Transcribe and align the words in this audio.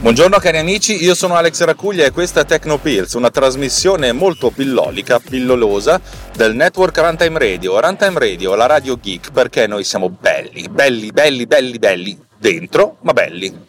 Buongiorno 0.00 0.38
cari 0.38 0.58
amici, 0.58 1.02
io 1.02 1.14
sono 1.14 1.34
Alex 1.34 1.62
Racuglia 1.64 2.04
e 2.04 2.12
questa 2.12 2.40
è 2.40 2.44
Tecnopills, 2.44 3.14
una 3.14 3.30
trasmissione 3.30 4.12
molto 4.12 4.50
pillolica, 4.50 5.18
pillolosa 5.18 6.00
del 6.36 6.54
network 6.54 6.96
Runtime 6.96 7.38
Radio. 7.38 7.80
Runtime 7.80 8.18
Radio, 8.18 8.54
la 8.54 8.66
radio 8.66 8.96
geek, 8.96 9.32
perché 9.32 9.66
noi 9.66 9.84
siamo 9.84 10.08
belli, 10.08 10.68
belli, 10.68 11.10
belli, 11.10 11.46
belli, 11.46 11.78
belli, 11.78 12.18
dentro, 12.38 12.98
ma 13.00 13.12
belli. 13.12 13.67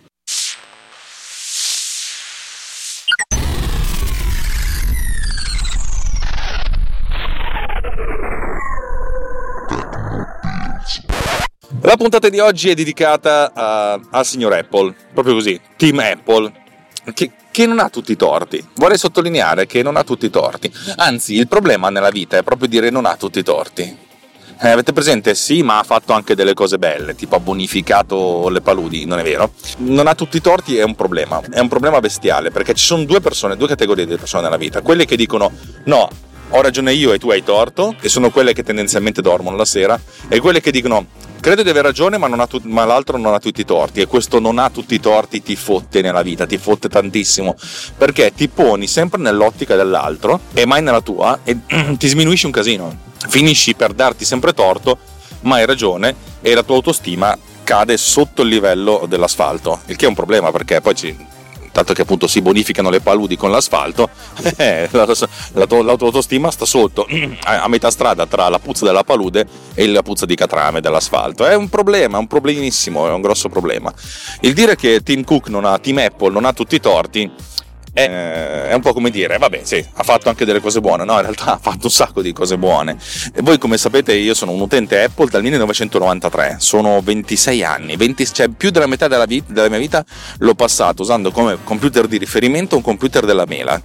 La 11.89 11.97
puntata 11.97 12.29
di 12.29 12.37
oggi 12.37 12.69
è 12.69 12.75
dedicata 12.75 13.51
a, 13.51 13.99
al 14.11 14.23
signor 14.23 14.53
Apple, 14.53 14.93
proprio 15.11 15.33
così, 15.33 15.59
Team 15.75 15.97
Apple, 15.97 16.51
che, 17.15 17.31
che, 17.49 17.65
non 17.65 17.79
ha 17.79 17.89
tutti 17.89 18.11
i 18.11 18.15
torti. 18.15 18.63
Vorrei 18.75 18.99
sottolineare 18.99 19.65
che 19.65 19.81
non 19.81 19.97
ha 19.97 20.03
tutti 20.03 20.27
i 20.27 20.29
torti. 20.29 20.71
Anzi, 20.97 21.33
il 21.33 21.47
problema 21.47 21.89
nella 21.89 22.11
vita 22.11 22.37
è 22.37 22.43
proprio 22.43 22.67
dire 22.67 22.91
non 22.91 23.07
ha 23.07 23.15
tutti 23.15 23.39
i 23.39 23.43
torti. 23.43 23.97
Eh, 24.61 24.69
avete 24.69 24.93
presente? 24.93 25.33
Sì, 25.33 25.63
ma 25.63 25.79
ha 25.79 25.83
fatto 25.83 26.13
anche 26.13 26.35
delle 26.35 26.53
cose 26.53 26.77
belle, 26.77 27.15
tipo 27.15 27.37
ha 27.37 27.39
bonificato 27.39 28.49
le 28.49 28.61
paludi, 28.61 29.05
non 29.05 29.17
è 29.17 29.23
vero? 29.23 29.53
Non 29.77 30.05
ha 30.05 30.13
tutti 30.13 30.37
i 30.37 30.41
torti 30.41 30.77
è 30.77 30.83
un 30.83 30.93
problema, 30.93 31.41
è 31.49 31.57
un 31.57 31.69
problema 31.69 31.99
bestiale, 31.99 32.51
perché 32.51 32.75
ci 32.75 32.85
sono 32.85 33.03
due 33.03 33.19
persone, 33.19 33.57
due 33.57 33.67
categorie 33.67 34.05
di 34.05 34.15
persone 34.15 34.43
nella 34.43 34.57
vita. 34.57 34.81
Quelle 34.81 35.05
che 35.05 35.15
dicono 35.15 35.51
no, 35.85 36.07
ho 36.49 36.61
ragione 36.61 36.93
io 36.93 37.13
e 37.13 37.19
tu 37.19 37.29
hai 37.29 37.43
torto, 37.43 37.95
e 37.99 38.09
sono 38.09 38.31
quelle 38.31 38.53
che 38.53 38.63
tendenzialmente 38.63 39.21
dormono 39.21 39.55
la 39.55 39.65
sera, 39.65 39.99
e 40.27 40.39
quelle 40.39 40.61
che 40.61 40.71
dicono 40.71 41.05
credo 41.39 41.63
di 41.63 41.69
aver 41.69 41.83
ragione, 41.83 42.17
ma, 42.17 42.47
tu- 42.47 42.61
ma, 42.63 42.85
l'altro 42.85 43.17
non 43.17 43.33
ha 43.33 43.39
tutti 43.39 43.61
i 43.61 43.65
torti. 43.65 44.01
E 44.01 44.07
questo 44.07 44.39
non 44.39 44.57
ha 44.57 44.69
tutti 44.69 44.95
i 44.95 44.99
torti 44.99 45.41
ti 45.41 45.55
fotte 45.55 46.01
nella 46.01 46.21
vita, 46.21 46.45
ti 46.45 46.57
fotte 46.57 46.89
tantissimo. 46.89 47.55
Perché 47.97 48.33
ti 48.33 48.47
poni 48.47 48.87
sempre 48.87 49.21
nell'ottica 49.21 49.75
dell'altro 49.75 50.41
e 50.53 50.65
mai 50.65 50.81
nella 50.81 51.01
tua 51.01 51.39
e 51.43 51.57
ti 51.97 52.07
sminuisci 52.07 52.45
un 52.45 52.51
casino. 52.51 52.97
Finisci 53.27 53.75
per 53.75 53.93
darti 53.93 54.25
sempre 54.25 54.53
torto, 54.53 54.97
ma 55.41 55.55
hai 55.55 55.65
ragione 55.65 56.15
e 56.41 56.53
la 56.53 56.63
tua 56.63 56.75
autostima 56.75 57.37
cade 57.63 57.97
sotto 57.97 58.41
il 58.41 58.49
livello 58.49 59.05
dell'asfalto. 59.07 59.81
Il 59.85 59.95
che 59.95 60.05
è 60.05 60.07
un 60.07 60.15
problema 60.15 60.51
perché 60.51 60.81
poi 60.81 60.95
ci, 60.95 61.15
tanto 61.71 61.93
che 61.93 62.01
appunto 62.01 62.27
si 62.27 62.41
bonificano 62.41 62.89
le 62.89 62.99
paludi 62.99 63.37
con 63.37 63.51
l'asfalto, 63.51 64.09
eh, 64.57 64.87
la, 64.91 65.05
la, 65.05 65.65
l'autostima 65.67 66.51
sta 66.51 66.65
sotto, 66.65 67.07
a 67.43 67.67
metà 67.67 67.91
strada 67.91 68.25
tra 68.25 68.49
la 68.49 68.59
puzza 68.59 68.85
della 68.85 69.03
palude 69.03 69.47
e 69.73 69.87
la 69.87 70.03
puzza 70.03 70.25
di 70.25 70.35
catrame 70.35 70.81
dell'asfalto. 70.81 71.45
È 71.45 71.55
un 71.55 71.69
problema, 71.69 72.17
è 72.17 72.19
un 72.19 72.27
problemissimo, 72.27 73.07
è 73.07 73.11
un 73.11 73.21
grosso 73.21 73.49
problema. 73.49 73.93
Il 74.41 74.53
dire 74.53 74.75
che 74.75 75.01
Tim 75.03 75.23
Cook 75.23 75.47
non 75.49 75.65
ha, 75.65 75.77
Team 75.79 75.97
Apple 75.97 76.31
non 76.31 76.45
ha 76.45 76.53
tutti 76.53 76.75
i 76.75 76.79
torti 76.79 77.31
è, 78.05 78.67
è, 78.69 78.73
un 78.73 78.81
po' 78.81 78.93
come 78.93 79.09
dire, 79.09 79.37
vabbè, 79.37 79.61
sì, 79.63 79.85
ha 79.93 80.03
fatto 80.03 80.29
anche 80.29 80.45
delle 80.45 80.61
cose 80.61 80.79
buone, 80.79 81.03
no? 81.03 81.15
In 81.15 81.21
realtà 81.21 81.53
ha 81.55 81.57
fatto 81.57 81.85
un 81.85 81.91
sacco 81.91 82.21
di 82.21 82.31
cose 82.31 82.57
buone. 82.57 82.97
E 83.33 83.41
voi, 83.41 83.57
come 83.57 83.77
sapete, 83.77 84.13
io 84.13 84.33
sono 84.33 84.51
un 84.51 84.61
utente 84.61 85.03
Apple 85.03 85.29
dal 85.29 85.41
1993, 85.41 86.57
sono 86.59 87.01
26 87.01 87.63
anni, 87.63 87.95
20, 87.97 88.33
cioè 88.33 88.47
più 88.47 88.69
della 88.69 88.87
metà 88.87 89.07
della, 89.07 89.25
vita, 89.25 89.51
della 89.51 89.69
mia 89.69 89.79
vita 89.79 90.05
l'ho 90.39 90.55
passato 90.55 91.01
usando 91.01 91.31
come 91.31 91.57
computer 91.63 92.07
di 92.07 92.17
riferimento 92.17 92.75
un 92.75 92.81
computer 92.81 93.25
della 93.25 93.45
mela 93.45 93.81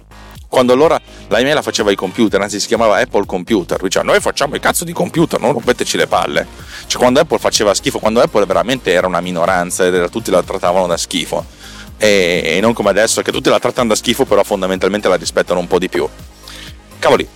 quando 0.47 0.71
allora 0.71 0.97
la 1.27 1.39
email 1.39 1.61
faceva 1.61 1.91
i 1.91 1.95
computer, 1.95 2.39
anzi 2.39 2.61
si 2.61 2.67
chiamava 2.67 2.97
Apple 2.97 3.25
Computer, 3.25 3.81
diceva 3.81 4.05
noi 4.05 4.21
facciamo 4.21 4.55
i 4.55 4.61
cazzo 4.61 4.85
di 4.85 4.93
computer, 4.93 5.37
non 5.37 5.51
rompeteci 5.51 5.97
le 5.97 6.07
palle. 6.07 6.47
Cioè 6.87 6.97
quando 6.97 7.19
Apple 7.19 7.39
faceva 7.39 7.73
schifo, 7.73 7.99
quando 7.99 8.21
Apple 8.21 8.45
veramente 8.45 8.93
era 8.93 9.05
una 9.05 9.19
minoranza 9.19 9.85
e 9.85 10.09
tutti 10.09 10.31
la 10.31 10.41
trattavano 10.43 10.87
da 10.87 10.95
schifo 10.95 11.45
e, 11.97 12.59
non 12.61 12.73
come 12.73 12.89
adesso 12.89 13.21
che 13.21 13.31
tutti 13.31 13.49
la 13.49 13.59
trattano 13.59 13.89
da 13.89 13.95
schifo 13.95 14.25
però 14.25 14.43
fondamentalmente 14.43 15.07
la 15.07 15.15
rispettano 15.15 15.59
un 15.59 15.67
po' 15.67 15.79
di 15.79 15.89
più. 15.89 16.07
Cavoli 16.99 17.27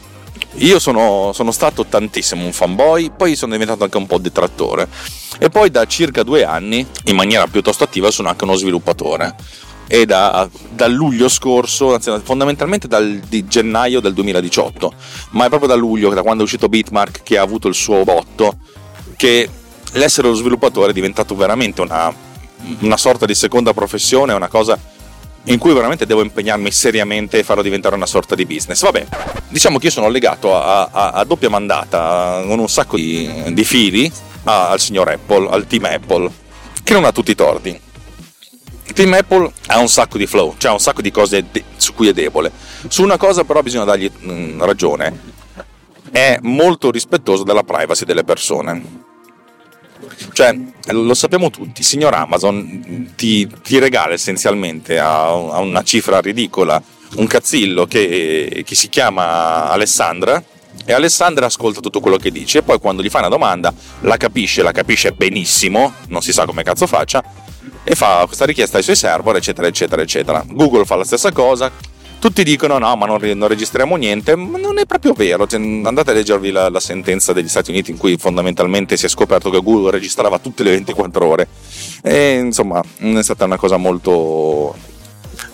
io 0.56 0.80
sono, 0.80 1.32
sono 1.34 1.52
stato 1.52 1.86
tantissimo 1.86 2.44
un 2.44 2.52
fanboy 2.52 3.12
poi 3.16 3.36
sono 3.36 3.52
diventato 3.54 3.84
anche 3.84 3.98
un 3.98 4.08
po' 4.08 4.18
detrattore. 4.18 4.88
E 5.38 5.50
poi 5.50 5.70
da 5.70 5.86
circa 5.86 6.24
due 6.24 6.44
anni 6.44 6.86
in 7.06 7.16
maniera 7.16 7.48
piuttosto 7.48 7.84
attiva 7.84 8.12
sono 8.12 8.30
anche 8.30 8.44
uno 8.44 8.56
sviluppatore. 8.56 9.36
E 9.88 10.06
da, 10.06 10.48
da, 10.70 10.88
luglio 10.88 11.28
scorso, 11.28 11.96
anzi 11.96 12.12
fondamentalmente 12.22 12.88
dal 12.88 13.22
gennaio 13.28 14.00
del 14.02 14.14
2018, 14.14 14.94
ma 15.32 15.46
è 15.46 15.48
proprio 15.48 15.70
da 15.70 15.76
luglio, 15.76 16.14
da 16.14 16.22
quando 16.22 16.42
è 16.42 16.46
uscito 16.46 16.70
Bitmark, 16.70 17.24
che 17.24 17.40
ha 17.40 17.42
avuto 17.42 17.68
il 17.68 17.74
suo 17.74 18.04
botto, 18.04 18.58
che 19.16 19.50
l'essere 19.94 20.28
lo 20.28 20.36
sviluppatore 20.36 20.92
è 20.92 20.94
diventato 20.94 21.36
veramente 21.36 21.82
una, 21.82 22.14
una 22.80 22.98
sorta 22.98 23.26
di 23.26 23.36
seconda 23.36 23.74
professione, 23.74 24.34
una 24.34 24.48
cosa 24.48 24.78
in 25.44 25.58
cui 25.58 25.74
veramente 25.74 26.06
devo 26.06 26.22
impegnarmi 26.22 26.72
seriamente 26.72 27.40
e 27.40 27.44
farlo 27.44 27.64
diventare 27.64 27.96
una 27.96 28.06
sorta 28.06 28.36
di 28.36 28.46
business. 28.46 28.82
Vabbè, 28.82 29.06
diciamo 29.48 29.80
che 29.80 29.88
io 29.88 29.92
sono 29.92 30.10
legato 30.10 30.56
a, 30.56 30.90
a, 30.92 31.10
a 31.12 31.24
doppia 31.24 31.50
mandata 31.50 32.44
con 32.46 32.60
un 32.60 32.70
sacco 32.70 32.98
di, 32.98 33.30
di 33.54 33.64
fili 33.64 34.12
a, 34.44 34.70
al 34.70 34.80
signor 34.80 35.10
Apple, 35.10 35.50
al 35.50 35.66
team 35.66 35.86
Apple, 35.86 36.30
che 36.84 36.94
non 36.94 37.06
ha 37.06 37.12
tutti 37.12 37.32
i 37.32 37.36
torti. 37.36 37.80
Il 38.86 38.94
team 38.94 39.14
Apple 39.14 39.52
ha 39.68 39.80
un 39.80 39.88
sacco 39.88 40.18
di 40.18 40.26
flow, 40.26 40.56
cioè 40.58 40.72
un 40.72 40.80
sacco 40.80 41.02
di 41.02 41.12
cose 41.12 41.46
de- 41.52 41.64
su 41.78 41.94
cui 41.94 42.08
è 42.08 42.14
debole. 42.14 42.52
Su 42.88 43.04
una 43.04 43.18
cosa 43.18 43.44
però 43.44 43.62
bisogna 43.62 43.86
dargli 43.86 44.12
mh, 44.12 44.32
mm, 44.32 44.62
ragione, 44.64 45.38
è 46.12 46.38
molto 46.42 46.92
rispettoso 46.92 47.44
della 47.44 47.64
privacy 47.64 48.04
delle 48.04 48.24
persone 48.24 49.08
cioè, 50.34 50.58
lo 50.92 51.14
sappiamo 51.14 51.50
tutti, 51.50 51.84
signor 51.84 52.14
Amazon 52.14 53.12
ti, 53.16 53.50
ti 53.62 53.80
regala 53.80 54.14
essenzialmente 54.14 54.98
a, 54.98 55.28
a, 55.28 55.60
una 55.60 55.84
cifra 55.84 56.20
ridicola 56.20 56.82
un 57.16 57.28
cazzillo 57.28 57.86
che, 57.86 58.64
che 58.66 58.76
si 58.76 58.88
chiama 58.88 59.70
Alessandra 59.70 60.42
e 60.86 60.94
Alessandra 60.94 61.48
ascolta 61.48 61.80
tutto 61.80 62.00
quello 62.00 62.18
che 62.18 62.32
dice 62.32 62.60
e 62.60 62.62
poi 62.62 62.80
quando 62.80 63.02
gli 63.02 63.10
fai 63.10 63.22
una 63.22 63.30
domanda 63.30 63.74
la 64.02 64.18
capisce, 64.18 64.62
la 64.62 64.72
capisce 64.72 65.12
benissimo, 65.12 65.94
non 66.08 66.22
si 66.22 66.32
sa 66.32 66.46
come 66.46 66.64
cazzo 66.64 66.88
faccia 66.88 67.24
e 67.84 67.96
fa 67.96 68.24
questa 68.26 68.46
richiesta 68.46 68.78
ai 68.78 68.84
suoi 68.84 68.96
server 68.96 69.36
eccetera 69.36 69.68
eccetera 69.68 70.02
eccetera. 70.02 70.44
Google 70.48 70.86
fa 70.86 70.96
la 70.96 71.04
stessa 71.04 71.32
cosa, 71.32 71.72
tutti 72.20 72.44
dicono 72.44 72.78
no, 72.78 72.96
ma 72.96 73.06
non, 73.06 73.20
non 73.22 73.48
registriamo 73.48 73.96
niente, 73.96 74.36
ma 74.36 74.58
non 74.58 74.78
è 74.78 74.86
proprio 74.86 75.14
vero. 75.14 75.48
Cioè, 75.48 75.60
andate 75.60 76.12
a 76.12 76.14
leggervi 76.14 76.52
la, 76.52 76.70
la, 76.70 76.80
sentenza 76.80 77.34
degli 77.34 77.48
Stati 77.48 77.72
Uniti 77.72 77.92
in 77.92 77.98
cui 77.98 78.18
fondamentalmente 78.18 78.98
si 78.98 79.06
è 79.06 79.10
scoperto 79.10 79.50
che 79.50 79.62
Google 79.62 79.92
registrava 79.92 80.40
tutte 80.40 80.64
le 80.64 80.72
24 80.72 81.26
ore. 81.26 81.48
E 82.04 82.38
insomma, 82.38 82.82
è 82.98 83.24
stata 83.24 83.46
una 83.46 83.58
cosa 83.58 83.78
molto, 83.78 84.76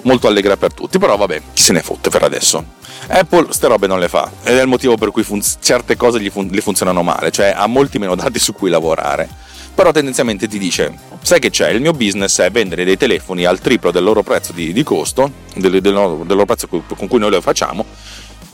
molto 0.02 0.28
allegra 0.28 0.58
per 0.58 0.74
tutti, 0.74 0.98
però 0.98 1.16
vabbè, 1.16 1.42
chi 1.54 1.62
se 1.62 1.74
ne 1.74 1.82
fotte 1.82 2.10
per 2.10 2.24
adesso. 2.24 2.84
Apple 3.08 3.48
ste 3.52 3.68
robe 3.68 3.86
non 3.86 4.00
le 4.00 4.08
fa 4.08 4.32
ed 4.42 4.58
è 4.58 4.62
il 4.62 4.68
motivo 4.68 4.98
per 4.98 5.12
cui 5.12 5.22
fun- 5.22 5.44
certe 5.60 5.96
cose 5.96 6.28
fun- 6.32 6.48
gli 6.48 6.60
funzionano 6.60 7.04
male, 7.04 7.30
cioè 7.30 7.54
ha 7.56 7.68
molti 7.68 8.00
meno 8.00 8.16
dati 8.16 8.40
su 8.40 8.54
cui 8.54 8.72
lavorare 8.72 9.45
però 9.76 9.92
tendenzialmente 9.92 10.48
ti 10.48 10.58
dice 10.58 10.98
sai 11.22 11.40
che 11.40 11.50
c'è 11.50 11.70
il 11.70 11.82
mio 11.82 11.92
business 11.92 12.40
è 12.42 12.50
vendere 12.50 12.86
dei 12.86 12.98
telefoni 12.98 13.46
al 13.46 13.60
triplo 13.60 13.92
del 13.92 14.04
loro 14.04 14.24
prezzo 14.24 14.54
di, 14.54 14.72
di 14.72 14.84
costo 14.84 15.30
del, 15.56 15.82
del, 15.82 15.94
loro, 15.94 16.24
del, 16.24 16.36
loro 16.36 16.46
prezzo 16.46 16.68
con 16.68 17.08
cui 17.08 17.20
noi 17.20 17.30
lo 17.30 17.42
facciamo 17.42 17.86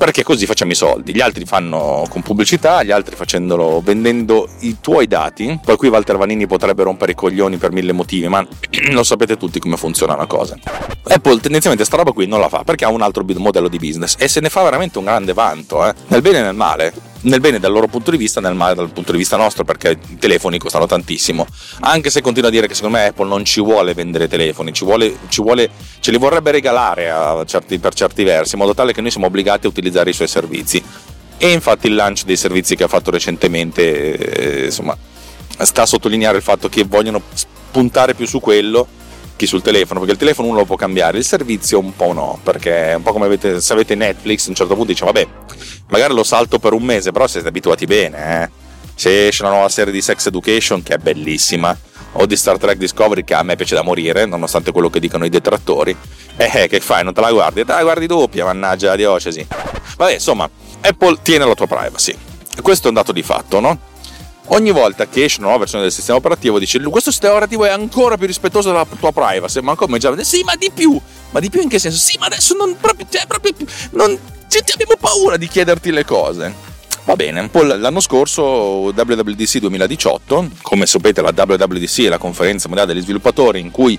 perché 0.02 0.24
così 0.24 0.48
facciamo 0.48 0.72
i 0.72 0.76
soldi. 0.76 1.14
Gli 1.14 1.22
altri 1.22 1.46
fanno 1.46 2.08
con 2.10 2.24
pubblicità, 2.24 2.82
gli 2.82 2.90
altri 2.90 3.16
facendolo 3.16 3.82
vendendo 3.82 4.50
i 4.62 4.78
tuoi 4.82 5.06
dati. 5.06 5.60
Poi 5.64 5.76
qui 5.76 5.90
Walter 5.90 6.18
Vanini 6.18 6.48
potrebbe 6.48 6.82
rompere 6.82 7.12
i 7.12 7.16
coglioni 7.16 7.58
per 7.58 7.72
mille 7.72 7.92
motivi, 7.92 8.28
ma 8.28 8.44
lo 8.90 9.04
sapete 9.04 9.38
tutti 9.38 9.60
come 9.60 9.78
funziona 9.78 10.16
una 10.16 10.26
cosa. 10.26 10.58
Apple 11.04 11.40
tendenzialmente 11.40 11.86
sta 11.86 11.98
roba 11.98 12.14
qui 12.14 12.26
non 12.26 12.40
la 12.40 12.50
fa 12.50 12.64
perché 12.64 12.84
ha 12.84 12.90
un 12.90 13.04
altro 13.04 13.24
modello 13.38 13.68
di 13.68 13.78
business 13.78 14.16
e 14.18 14.28
se 14.28 14.40
ne 14.40 14.50
fa 14.50 14.64
veramente 14.64 14.98
un 14.98 15.04
grande 15.04 15.34
vanto, 15.34 15.88
eh? 15.88 15.94
nel 16.08 16.24
bene 16.24 16.40
e 16.40 16.42
nel 16.42 16.56
male 16.56 17.11
nel 17.22 17.40
bene 17.40 17.60
dal 17.60 17.72
loro 17.72 17.88
punto 17.88 18.12
di 18.12 18.18
vista, 18.18 18.42
nel 18.42 18.56
male 18.56 18.76
dal 18.76 18.92
punto 18.92 19.12
di 19.12 19.18
vista 19.18 19.38
nostro, 19.38 19.64
perché 19.64 20.00
i 20.08 20.18
telefoni 20.18 20.58
costano 20.58 20.86
tantissimo. 20.86 21.46
Anche 21.82 22.10
se 22.10 22.22
continua 22.22 22.50
a 22.50 22.52
dire 22.52 22.68
che 22.68 22.74
secondo 22.74 22.98
me 22.98 23.08
Apple 23.08 23.28
non 23.28 23.46
ci 23.46 23.62
vuole 23.62 23.94
vendere 23.94 24.28
telefoni, 24.28 24.74
ci 24.74 24.86
vuole, 24.86 25.18
ci 25.30 25.42
vuole, 25.42 25.70
ce 26.00 26.12
li 26.12 26.18
vorrebbe 26.18 26.52
regalare 26.52 27.44
certi, 27.46 27.80
per 27.80 27.94
certi 27.94 28.24
versi, 28.24 28.56
in 28.56 28.62
modo 28.62 28.74
tale 28.74 28.94
che 28.94 29.02
noi 29.02 29.12
siamo 29.12 29.28
obbligati 29.28 29.66
a 29.66 29.70
utilizzare 29.70 30.10
i 30.10 30.14
suoi 30.14 30.28
servizi. 30.28 30.84
E 31.38 31.52
infatti 31.52 31.88
il 31.88 31.96
lancio 31.96 32.26
dei 32.26 32.38
servizi 32.38 32.76
che 32.76 32.84
ha 32.84 32.88
fatto 32.88 33.10
recentemente, 33.10 34.16
eh, 34.16 34.66
insomma, 34.66 34.96
sta 35.58 35.84
a 35.84 35.86
sottolineare 35.86 36.38
il 36.38 36.44
fatto 36.44 36.70
che 36.70 36.84
vogliono 36.84 37.22
puntare 37.72 38.14
più 38.14 38.28
su 38.28 38.40
quello 38.40 39.00
attacchi 39.42 39.48
sul 39.48 39.62
telefono, 39.62 40.00
perché 40.00 40.14
il 40.14 40.20
telefono 40.20 40.48
uno 40.50 40.60
lo 40.60 40.66
può 40.66 40.76
cambiare, 40.76 41.18
il 41.18 41.26
servizio 41.26 41.80
un 41.80 41.96
po' 41.96 42.14
no, 42.14 42.40
perché 42.44 42.92
è 42.92 42.94
un 42.96 43.02
po' 43.02 43.12
come 43.12 43.26
avete, 43.26 43.60
se 43.62 43.74
avete 43.74 43.96
Netflix, 43.96 44.46
a 44.46 44.50
un 44.50 44.56
certo 44.56 44.76
punto 44.76 44.92
dice 44.92 45.06
vabbè, 45.06 45.28
magari 45.90 46.14
lo 46.14 46.24
salto 46.24 46.60
per 46.60 46.74
un 46.74 46.84
mese, 46.84 47.12
però 47.12 47.28
siete 47.28 47.48
abituati 47.48 47.86
bene, 47.86 48.44
eh. 48.44 48.60
Se 48.94 49.28
esce 49.28 49.42
una 49.44 49.52
nuova 49.54 49.70
serie 49.70 49.92
di 49.92 50.02
Sex 50.02 50.28
Education, 50.28 50.84
che 50.84 50.96
è 50.96 50.98
bellissima, 50.98 51.76
o 52.14 52.26
di 52.26 52.36
Star 52.36 52.58
Trek 52.58 52.78
Discovery, 52.78 53.24
che 53.24 53.34
a 53.34 53.42
me 53.42 53.56
piace 53.56 53.74
da 53.74 53.82
morire, 53.82 54.26
nonostante 54.26 54.72
quello 54.72 54.90
che 54.90 55.00
dicono 55.00 55.26
i 55.26 55.30
detrattori, 55.30 55.96
eh, 56.36 56.68
che 56.68 56.80
fai, 56.82 57.04
non 57.04 57.14
te 57.14 57.22
la 57.22 57.32
guardi? 57.32 57.66
Te 57.66 57.74
la 57.74 57.82
guardi 57.82 58.06
doppia, 58.06 58.46
mannaggia 58.46 58.90
la 58.90 58.96
diocesi. 58.96 59.48
Vabbè, 59.98 60.14
insomma, 60.14 60.48
Apple 60.82 61.18
tiene 61.24 61.46
la 61.46 61.56
tua 61.56 61.68
privacy. 61.68 62.16
Questo 62.62 62.88
è 62.88 62.90
un 62.90 62.96
dato 62.96 63.12
di 63.12 63.24
fatto, 63.24 63.60
no? 63.60 63.80
Ogni 64.54 64.72
volta 64.72 65.08
che 65.08 65.24
esce 65.24 65.38
una 65.38 65.48
nuova 65.48 65.60
versione 65.60 65.84
del 65.84 65.94
sistema 65.94 66.18
operativo 66.18 66.60
dice 66.60 66.78
questo 66.82 67.10
sistema 67.10 67.34
operativo 67.34 67.64
è 67.64 67.70
ancora 67.70 68.18
più 68.18 68.28
rispettoso 68.28 68.70
della 68.70 68.86
tua 69.00 69.14
privacy, 69.14 69.62
ma 69.62 69.76
come 69.76 69.98
già 69.98 70.14
sì, 70.24 70.44
ma 70.44 70.56
di 70.56 70.70
più. 70.74 71.00
Ma 71.30 71.40
di 71.40 71.50
più 71.50 71.62
in 71.62 71.70
che 71.70 71.80
senso? 71.80 71.98
Sì, 71.98 72.18
ma 72.20 72.26
adesso 72.26 72.54
non 72.56 72.76
proprio, 72.78 73.06
cioè, 73.10 73.26
proprio 73.28 73.54
non, 73.92 74.18
cioè, 74.50 74.62
abbiamo 74.74 74.96
paura 75.00 75.38
di 75.38 75.48
chiederti 75.48 75.92
le 75.92 76.04
cose. 76.04 76.54
Va 77.06 77.16
bene, 77.16 77.48
poi 77.48 77.66
l'anno 77.80 78.02
scorso 78.02 78.44
WWDC 78.44 79.60
2018, 79.60 80.50
come 80.62 80.86
sapete 80.86 81.22
la 81.22 81.34
WWDC 81.34 82.02
è 82.02 82.10
la 82.10 82.18
conferenza 82.18 82.68
mondiale 82.68 82.94
degli 82.94 83.04
sviluppatori 83.04 83.62
in 83.62 83.72
cui 83.72 83.98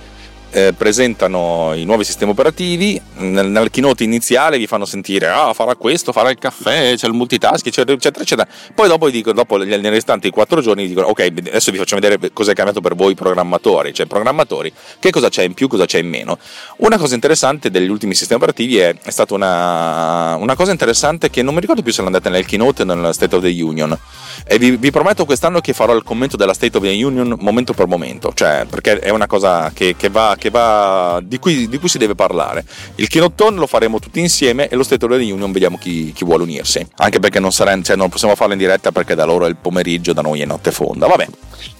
eh, 0.52 0.74
presentano 0.76 1.72
i 1.74 1.84
nuovi 1.84 2.04
sistemi 2.04 2.30
operativi, 2.30 3.00
nel, 3.16 3.48
nel 3.48 3.70
keynote 3.70 4.04
iniziale 4.04 4.58
vi 4.58 4.66
fanno 4.66 4.84
sentire 4.84 5.28
ah 5.28 5.52
farà 5.52 5.74
questo, 5.74 6.12
farà 6.12 6.30
il 6.30 6.38
caffè, 6.38 6.94
c'è 6.94 7.06
il 7.06 7.14
multitasking 7.14 7.66
eccetera 7.66 7.96
eccetera 7.96 8.22
eccetera, 8.22 8.48
poi 8.74 8.88
dopo, 8.88 9.08
dico, 9.10 9.32
dopo 9.32 9.56
nei 9.56 9.80
restanti 9.90 10.30
quattro 10.30 10.60
giorni 10.60 10.86
dicono 10.86 11.08
ok 11.08 11.20
adesso 11.38 11.70
vi 11.70 11.78
faccio 11.78 11.96
vedere 11.96 12.32
cosa 12.32 12.52
è 12.52 12.54
cambiato 12.54 12.80
per 12.80 12.94
voi 12.94 13.14
programmatori, 13.14 13.94
cioè 13.94 14.06
programmatori, 14.06 14.72
che 14.98 15.10
cosa 15.10 15.28
c'è 15.28 15.42
in 15.42 15.54
più, 15.54 15.68
cosa 15.68 15.86
c'è 15.86 15.98
in 15.98 16.08
meno. 16.08 16.38
Una 16.78 16.98
cosa 16.98 17.14
interessante 17.14 17.70
degli 17.70 17.88
ultimi 17.88 18.14
sistemi 18.14 18.40
operativi 18.40 18.78
è, 18.78 18.94
è 19.02 19.10
stata 19.10 19.34
una, 19.34 20.36
una, 20.36 20.54
cosa 20.54 20.72
interessante 20.72 21.30
che 21.30 21.42
non 21.42 21.54
mi 21.54 21.60
ricordo 21.60 21.82
più 21.82 21.92
se 21.92 22.02
l'andate 22.02 22.28
nel 22.28 22.44
keynote 22.44 22.82
o 22.82 22.84
nel 22.84 23.14
State 23.14 23.34
of 23.34 23.42
the 23.42 23.62
Union 23.62 23.96
e 24.44 24.58
vi, 24.58 24.76
vi, 24.76 24.90
prometto 24.90 25.24
quest'anno 25.24 25.60
che 25.60 25.72
farò 25.72 25.94
il 25.94 26.02
commento 26.02 26.36
della 26.36 26.54
State 26.54 26.76
of 26.76 26.82
the 26.82 27.04
Union 27.04 27.36
momento 27.38 27.72
per 27.72 27.86
momento, 27.86 28.32
cioè 28.34 28.66
perché 28.68 28.98
è 28.98 29.10
una 29.10 29.26
cosa 29.26 29.70
che, 29.72 29.94
che 29.96 30.08
va 30.08 30.36
va, 30.50 31.20
di, 31.22 31.38
cui, 31.38 31.68
di, 31.68 31.78
cui, 31.78 31.88
si 31.88 31.98
deve 31.98 32.14
parlare. 32.14 32.64
Il 32.96 33.08
Kinotton 33.08 33.56
lo 33.56 33.66
faremo 33.66 33.98
tutti 33.98 34.20
insieme 34.20 34.68
e 34.68 34.76
lo 34.76 34.82
State 34.82 35.04
of 35.04 35.10
the 35.10 35.32
Union 35.32 35.50
vediamo 35.52 35.78
chi, 35.78 36.12
chi 36.12 36.24
vuole 36.24 36.42
unirsi. 36.42 36.86
Anche 36.96 37.20
perché 37.20 37.40
non, 37.40 37.52
sarà, 37.52 37.80
cioè 37.82 37.96
non 37.96 38.08
possiamo 38.08 38.34
farlo 38.34 38.52
in 38.52 38.58
diretta 38.58 38.92
perché 38.92 39.14
da 39.14 39.24
loro 39.24 39.46
è 39.46 39.48
il 39.48 39.56
pomeriggio, 39.56 40.12
da 40.12 40.22
noi 40.22 40.40
è 40.40 40.44
notte 40.44 40.70
fonda. 40.70 41.06
Vabbè. 41.06 41.26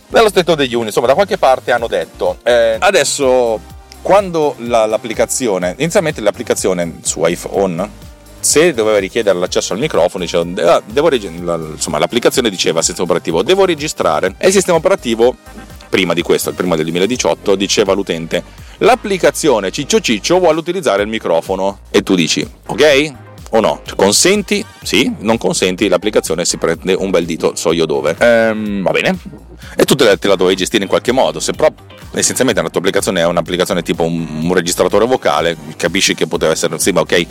Nello 0.09 0.29
State 0.29 0.51
of 0.51 0.57
the 0.59 0.65
Union, 0.65 0.87
insomma, 0.87 1.07
da 1.07 1.15
qualche 1.15 1.39
parte 1.39 1.73
hanno 1.73 1.87
detto 1.87 2.39
eh, 2.43 2.77
adesso 2.79 3.59
quando 4.03 4.57
la, 4.59 4.85
l'applicazione, 4.85 5.75
inizialmente 5.79 6.21
l'applicazione 6.21 6.99
su 7.03 7.25
iPhone 7.25 8.11
se 8.43 8.75
doveva 8.75 8.99
richiedere 8.99 9.39
l'accesso 9.39 9.73
al 9.73 9.79
microfono, 9.79 10.25
diceva, 10.25 10.75
ah, 10.75 10.83
devo, 10.85 11.09
insomma, 11.15 11.99
l'applicazione 11.99 12.51
diceva 12.51 12.83
sistema 12.83 13.05
operativo, 13.05 13.43
devo 13.43 13.65
registrare 13.65 14.35
e 14.37 14.49
il 14.49 14.53
sistema 14.53 14.77
operativo 14.77 15.37
prima 15.93 16.15
di 16.15 16.23
questo, 16.23 16.49
il 16.49 16.55
primo 16.55 16.75
del 16.75 16.87
2018, 16.87 17.55
diceva 17.55 17.93
all'utente 17.93 18.43
l'applicazione 18.79 19.71
Ciccio 19.71 20.01
Ciccio 20.01 20.39
vuole 20.39 20.59
utilizzare 20.59 21.03
il 21.03 21.09
microfono 21.09 21.81
e 21.91 22.03
tu 22.03 22.15
dici 22.15 22.49
ok 22.67 23.13
o 23.51 23.61
no? 23.61 23.83
Consenti? 23.95 24.65
Sì, 24.83 25.13
non 25.19 25.37
consenti, 25.37 25.87
l'applicazione 25.89 26.47
si 26.47 26.57
prende 26.57 26.95
un 26.95 27.11
bel 27.11 27.27
dito, 27.27 27.55
so 27.55 27.73
io 27.73 27.85
dove. 27.85 28.17
Ehm, 28.19 28.83
va 28.83 28.91
bene. 28.93 29.19
E 29.77 29.85
tu 29.85 29.95
te 29.95 30.05
la, 30.05 30.17
te 30.17 30.29
la 30.29 30.37
dovevi 30.37 30.57
gestire 30.57 30.85
in 30.85 30.89
qualche 30.89 31.13
modo. 31.13 31.39
Se 31.39 31.53
però 31.53 31.69
essenzialmente 32.15 32.63
la 32.63 32.71
tua 32.71 32.81
applicazione 32.81 33.21
è 33.21 33.27
un'applicazione 33.27 33.83
tipo 33.83 34.05
un, 34.05 34.27
un, 34.45 34.55
registratore 34.55 35.05
vocale, 35.05 35.55
capisci 35.77 36.15
che 36.15 36.27
poteva 36.27 36.53
essere, 36.53 36.79
sì, 36.79 36.93
ma 36.93 37.01
ok, 37.01 37.27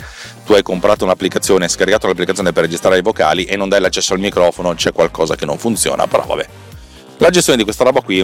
tu 0.46 0.52
hai 0.52 0.62
comprato 0.62 1.02
un'applicazione, 1.02 1.66
scaricato 1.66 2.06
l'applicazione 2.06 2.52
per 2.52 2.62
registrare 2.62 2.98
i 2.98 3.02
vocali 3.02 3.42
e 3.42 3.56
non 3.56 3.68
dai 3.68 3.80
l'accesso 3.80 4.14
al 4.14 4.20
microfono, 4.20 4.74
c'è 4.74 4.92
qualcosa 4.92 5.34
che 5.34 5.44
non 5.44 5.58
funziona, 5.58 6.06
però 6.06 6.24
vabbè. 6.24 6.46
La 7.18 7.30
gestione 7.30 7.58
di 7.58 7.64
questa 7.64 7.84
roba 7.84 8.00
qui, 8.00 8.20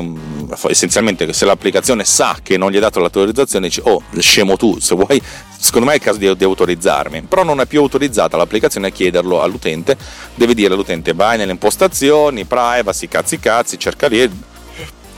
essenzialmente, 0.69 1.33
se 1.33 1.45
l'applicazione 1.45 2.05
sa 2.05 2.39
che 2.43 2.57
non 2.57 2.71
gli 2.71 2.75
hai 2.75 2.81
dato 2.81 2.99
l'autorizzazione, 2.99 3.69
dice, 3.69 3.83
oh, 3.85 4.03
scemo 4.19 4.57
tu, 4.57 4.81
se 4.81 4.97
vuoi, 4.97 5.23
secondo 5.57 5.87
me 5.87 5.93
è 5.93 5.97
il 5.97 6.03
caso 6.03 6.19
di, 6.19 6.37
di 6.37 6.45
autorizzarmi. 6.45 7.23
Però 7.23 7.45
non 7.45 7.61
è 7.61 7.67
più 7.67 7.81
autorizzata 7.81 8.37
l'applicazione 8.37 8.89
a 8.89 8.91
chiederlo 8.91 9.41
all'utente, 9.41 9.97
deve 10.35 10.55
dire 10.55 10.75
all'utente, 10.75 11.13
vai 11.13 11.39
nelle 11.39 11.53
impostazioni, 11.53 12.45
privacy, 12.45 13.07
cazzi 13.07 13.39
cazzi, 13.39 13.79
cerca 13.79 14.09
lì 14.09 14.47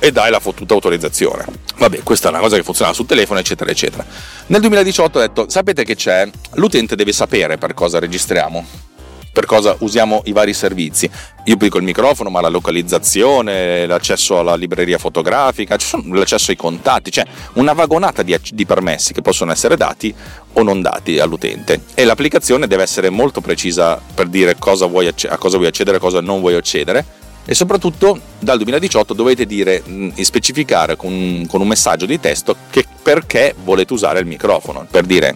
e 0.03 0.13
dai 0.13 0.31
la 0.31 0.41
fottuta 0.41 0.75
autorizzazione. 0.75 1.45
Vabbè, 1.79 2.03
questa 2.03 2.29
è 2.29 2.31
una 2.31 2.41
cosa 2.41 2.57
che 2.57 2.63
funziona 2.63 2.93
sul 2.93 3.07
telefono, 3.07 3.39
eccetera, 3.39 3.71
eccetera. 3.71 4.05
Nel 4.47 4.61
2018 4.61 5.19
ho 5.19 5.21
detto, 5.21 5.49
sapete 5.49 5.85
che 5.85 5.95
c'è? 5.95 6.29
L'utente 6.55 6.97
deve 6.97 7.13
sapere 7.13 7.57
per 7.57 7.75
cosa 7.75 7.99
registriamo 7.99 8.90
per 9.33 9.47
cosa 9.47 9.77
usiamo 9.81 10.23
i 10.25 10.33
vari 10.33 10.53
servizi. 10.53 11.09
Io 11.45 11.57
dico 11.57 11.79
il 11.79 11.85
microfono, 11.85 12.31
ma 12.31 12.41
la 12.41 12.49
localizzazione, 12.49 13.87
l'accesso 13.87 14.39
alla 14.39 14.55
libreria 14.55 14.99
fotografica, 14.99 15.77
l'accesso 16.13 16.51
ai 16.51 16.57
contatti, 16.57 17.11
cioè 17.11 17.25
una 17.55 17.73
vagonata 17.73 18.23
di, 18.23 18.67
permessi 18.67 19.13
che 19.13 19.23
possono 19.23 19.53
essere 19.53 19.77
dati 19.77 20.15
o 20.55 20.63
non 20.63 20.83
dati 20.83 21.19
all'utente. 21.19 21.81
E 21.95 22.05
l'applicazione 22.05 22.67
deve 22.67 22.83
essere 22.83 23.11
molto 23.11 23.41
precisa 23.41 24.01
per 24.15 24.27
dire 24.27 24.57
cosa 24.59 24.87
vuoi, 24.87 25.09
a 25.09 25.37
cosa 25.37 25.57
vuoi 25.57 25.69
accedere 25.69 25.97
e 25.97 26.01
cosa 26.01 26.21
non 26.21 26.41
vuoi 26.41 26.55
accedere 26.55 27.19
e 27.47 27.55
soprattutto 27.55 28.21
dal 28.39 28.59
2018 28.59 29.15
dovete 29.15 29.47
dire 29.47 29.83
specificare 30.21 30.97
con, 30.97 31.47
con, 31.49 31.61
un 31.61 31.67
messaggio 31.67 32.05
di 32.07 32.21
testo 32.21 32.55
che 32.69 32.85
perché 33.03 33.55
volete 33.65 33.93
usare 33.93 34.21
il 34.21 34.27
microfono 34.27 34.87
per 34.89 35.05
dire 35.05 35.35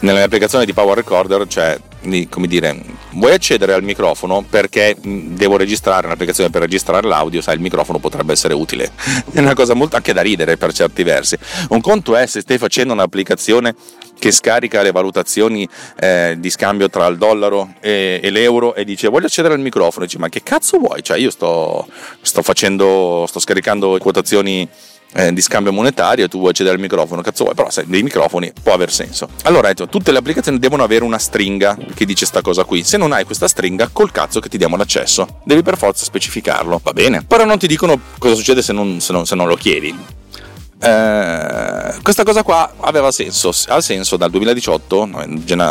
nella 0.00 0.16
mia 0.16 0.26
applicazione 0.26 0.64
di 0.64 0.72
Power 0.72 0.96
Recorder 0.96 1.46
c'è 1.46 1.80
come 2.28 2.46
dire, 2.46 2.78
vuoi 3.12 3.32
accedere 3.32 3.72
al 3.72 3.82
microfono 3.82 4.44
perché 4.48 4.94
devo 5.00 5.56
registrare 5.56 6.06
un'applicazione 6.06 6.50
per 6.50 6.60
registrare 6.60 7.06
l'audio, 7.06 7.40
sai, 7.40 7.54
il 7.54 7.60
microfono 7.60 7.98
potrebbe 7.98 8.32
essere 8.32 8.54
utile. 8.54 8.90
È 9.32 9.38
una 9.38 9.54
cosa 9.54 9.74
molto 9.74 9.96
anche 9.96 10.12
da 10.12 10.20
ridere 10.20 10.56
per 10.56 10.72
certi 10.72 11.02
versi. 11.02 11.36
Un 11.70 11.80
conto 11.80 12.14
è 12.16 12.26
se 12.26 12.40
stai 12.40 12.58
facendo 12.58 12.92
un'applicazione 12.92 13.74
che 14.18 14.30
scarica 14.30 14.82
le 14.82 14.92
valutazioni 14.92 15.68
eh, 15.98 16.36
di 16.38 16.50
scambio 16.50 16.88
tra 16.88 17.06
il 17.06 17.16
dollaro 17.16 17.74
e, 17.80 18.20
e, 18.22 18.30
l'euro 18.30 18.74
e 18.74 18.84
dice 18.84 19.08
voglio 19.08 19.26
accedere 19.26 19.54
al 19.54 19.60
microfono, 19.60 20.04
e 20.04 20.06
dici 20.06 20.18
ma 20.18 20.28
che 20.28 20.42
cazzo 20.42 20.78
vuoi? 20.78 21.02
Cioè 21.02 21.18
io 21.18 21.30
sto, 21.30 21.86
sto 22.20 22.42
facendo, 22.42 23.24
sto 23.26 23.40
scaricando 23.40 23.96
quotazioni 23.98 24.68
eh, 25.14 25.32
di 25.32 25.40
scambio 25.40 25.72
monetario 25.72 26.24
e 26.24 26.28
tu 26.28 26.38
vuoi 26.38 26.50
accedere 26.50 26.74
al 26.74 26.80
microfono, 26.80 27.22
cazzo 27.22 27.44
vuoi, 27.44 27.54
però 27.54 27.70
sai, 27.70 27.84
dei 27.86 28.02
microfoni 28.02 28.52
può 28.62 28.74
aver 28.74 28.92
senso. 28.92 29.28
Allora, 29.44 29.68
detto, 29.68 29.88
tutte 29.88 30.12
le 30.12 30.18
applicazioni 30.18 30.58
devono 30.58 30.82
avere 30.82 31.04
una 31.04 31.18
stringa 31.18 31.76
che 31.94 32.04
dice 32.04 32.26
sta 32.26 32.42
cosa 32.42 32.64
qui. 32.64 32.82
Se 32.84 32.96
non 32.96 33.12
hai 33.12 33.24
questa 33.24 33.48
stringa, 33.48 33.88
col 33.92 34.10
cazzo 34.10 34.40
che 34.40 34.48
ti 34.48 34.58
diamo 34.58 34.76
l'accesso. 34.76 35.40
Devi 35.44 35.62
per 35.62 35.76
forza 35.76 36.04
specificarlo, 36.04 36.80
va 36.82 36.92
bene? 36.92 37.24
Però 37.24 37.44
non 37.44 37.58
ti 37.58 37.66
dicono 37.66 37.98
cosa 38.18 38.34
succede 38.34 38.62
se 38.62 38.72
non, 38.72 39.00
se 39.00 39.12
non, 39.12 39.26
se 39.26 39.34
non 39.34 39.46
lo 39.46 39.56
chiedi. 39.56 40.22
Eh, 40.80 41.94
questa 42.02 42.24
cosa 42.24 42.42
qua 42.42 42.74
aveva 42.80 43.10
senso, 43.10 43.52
ha 43.68 43.80
senso 43.80 44.16
dal 44.16 44.30
2018, 44.30 45.08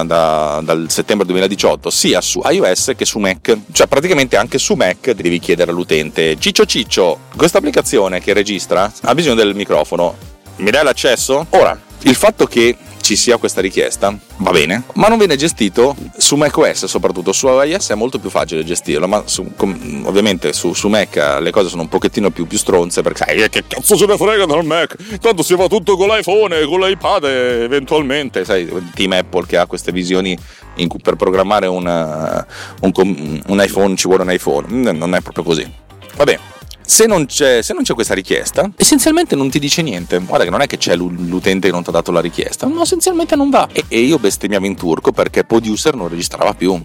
da, 0.06 0.62
dal 0.64 0.86
settembre 0.90 1.26
2018, 1.28 1.90
sia 1.90 2.22
su 2.22 2.42
iOS 2.44 2.94
che 2.96 3.06
su 3.06 3.20
Mac. 3.20 3.58
Cioè 3.72 3.88
praticamente 3.88 4.38
anche 4.38 4.58
su 4.58 4.74
Mac 4.74 5.12
devi 5.12 5.40
chiedere 5.40 5.72
all'utente, 5.72 6.38
ciccio 6.40 6.66
ciccio, 6.66 7.20
questa 7.36 7.60
applicazione 7.60 8.20
che 8.22 8.34
registra 8.34 8.92
ha 9.04 9.14
bisogno 9.14 9.36
del 9.36 9.56
microfono, 9.56 10.16
mi 10.58 10.72
dai 10.72 10.84
l'accesso? 10.84 11.46
Ora, 11.52 11.80
il 12.02 12.16
fatto 12.16 12.46
che 12.46 12.76
ci 13.04 13.18
sia 13.18 13.36
questa 13.36 13.60
richiesta, 13.60 14.18
va 14.38 14.52
bene, 14.52 14.84
ma 14.94 15.10
non 15.10 15.18
viene 15.18 15.36
gestito 15.36 15.94
su 16.16 16.38
macOS 16.38 16.86
soprattutto, 16.86 17.34
su 17.34 17.48
iOS 17.48 17.92
è 17.92 17.96
molto 17.96 18.18
più 18.18 18.30
facile 18.30 18.64
gestirlo, 18.64 19.10
ma 19.10 19.24
su, 19.26 19.52
com, 19.58 20.04
ovviamente 20.06 20.54
su, 20.54 20.74
su, 20.74 20.88
Mac 20.88 21.18
le 21.42 21.52
cose 21.52 21.68
sono 21.68 21.82
un 21.82 21.90
pochettino 21.90 22.32
più, 22.32 22.48
più 22.48 22.58
stronze 22.58 23.02
perché 23.02 23.26
sai 23.26 23.50
che 23.50 23.66
cazzo 23.68 23.98
se 23.98 24.06
ne 24.06 24.16
frega 24.16 24.46
dal 24.46 24.64
Mac, 24.64 24.96
tanto 25.20 25.44
si 25.44 25.54
fa 25.56 25.68
tutto 25.68 25.98
con 25.98 26.08
l'iPhone, 26.08 26.64
con 26.64 26.80
l'iPad 26.80 27.26
eventualmente, 27.26 28.46
sai, 28.46 28.72
team 28.94 29.12
Apple 29.12 29.46
che 29.46 29.58
ha 29.58 29.66
queste 29.66 29.92
visioni 29.92 30.38
in 30.76 30.88
cui 30.88 31.00
per 31.04 31.16
programmare 31.16 31.68
una, 31.68 32.48
un, 32.80 33.42
un 33.48 33.62
iPhone 33.62 33.98
ci 33.98 34.08
vuole 34.08 34.24
un 34.24 34.32
iPhone, 34.32 34.94
non 34.94 35.14
è 35.14 35.20
proprio 35.20 35.44
così. 35.44 35.70
Va 36.16 36.24
bene. 36.24 36.53
Se 36.86 37.06
non, 37.06 37.26
se 37.30 37.64
non, 37.74 37.84
c'è, 37.84 37.94
questa 37.94 38.14
richiesta, 38.14 38.70
essenzialmente 38.76 39.36
non 39.36 39.50
ti 39.50 39.60
dice 39.60 39.82
niente. 39.82 40.20
Guarda 40.20 40.44
che 40.44 40.50
non 40.50 40.62
è 40.62 40.68
che 40.68 40.78
c'è 40.78 40.96
l'utente 40.96 41.68
che 41.68 41.74
non 41.74 41.84
ti 41.84 41.90
ha 41.90 41.94
dato 41.94 42.12
la 42.12 42.20
richiesta, 42.20 42.68
no, 42.68 42.82
essenzialmente 42.82 43.36
non 43.36 43.50
va. 43.50 43.68
E, 43.72 43.86
e 43.88 44.00
io 44.00 44.20
bestemmiavo 44.20 44.66
in 44.66 44.76
turco 44.76 45.12
perché 45.12 45.44
Producer 45.44 45.96
non 45.96 46.08
registrava 46.08 46.54
più. 46.54 46.82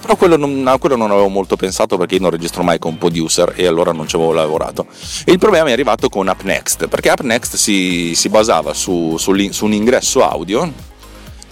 Però 0.00 0.16
quello 0.16 0.36
non, 0.36 0.76
quello 0.78 0.96
non, 0.96 1.10
avevo 1.10 1.28
molto 1.28 1.56
pensato 1.56 1.98
perché 1.98 2.14
io 2.14 2.22
non 2.22 2.30
registro 2.30 2.62
mai 2.62 2.78
con 2.78 2.96
Producer 2.96 3.52
e 3.54 3.66
allora 3.66 3.92
non 3.92 4.08
ci 4.08 4.16
avevo 4.16 4.32
lavorato. 4.32 4.86
E 5.24 5.32
il 5.32 5.38
problema 5.38 5.68
è 5.68 5.72
arrivato 5.72 6.08
con 6.08 6.26
UpNext, 6.26 6.88
perché 6.88 7.10
UpNext 7.10 7.56
si, 7.56 8.14
si 8.14 8.28
basava 8.30 8.72
su, 8.72 9.16
su, 9.18 9.34
su 9.50 9.64
un 9.64 9.72
ingresso 9.72 10.26
audio 10.26 10.89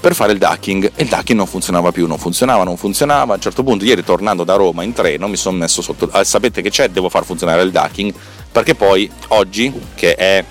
per 0.00 0.14
fare 0.14 0.32
il 0.32 0.38
ducking 0.38 0.92
e 0.94 1.02
il 1.02 1.08
ducking 1.08 1.36
non 1.36 1.46
funzionava 1.46 1.92
più, 1.92 2.06
non 2.06 2.18
funzionava, 2.18 2.64
non 2.64 2.76
funzionava. 2.76 3.32
A 3.32 3.36
un 3.36 3.42
certo 3.42 3.62
punto, 3.62 3.84
ieri 3.84 4.04
tornando 4.04 4.44
da 4.44 4.54
Roma 4.54 4.82
in 4.82 4.92
treno, 4.92 5.28
mi 5.28 5.36
sono 5.36 5.56
messo 5.56 5.82
sotto. 5.82 6.08
Ah, 6.12 6.24
sapete 6.24 6.62
che 6.62 6.70
c'è? 6.70 6.88
Devo 6.88 7.08
far 7.08 7.24
funzionare 7.24 7.62
il 7.62 7.70
ducking 7.70 8.12
perché 8.50 8.74
poi 8.74 9.10
oggi, 9.28 9.72
che 9.94 10.14
è 10.14 10.44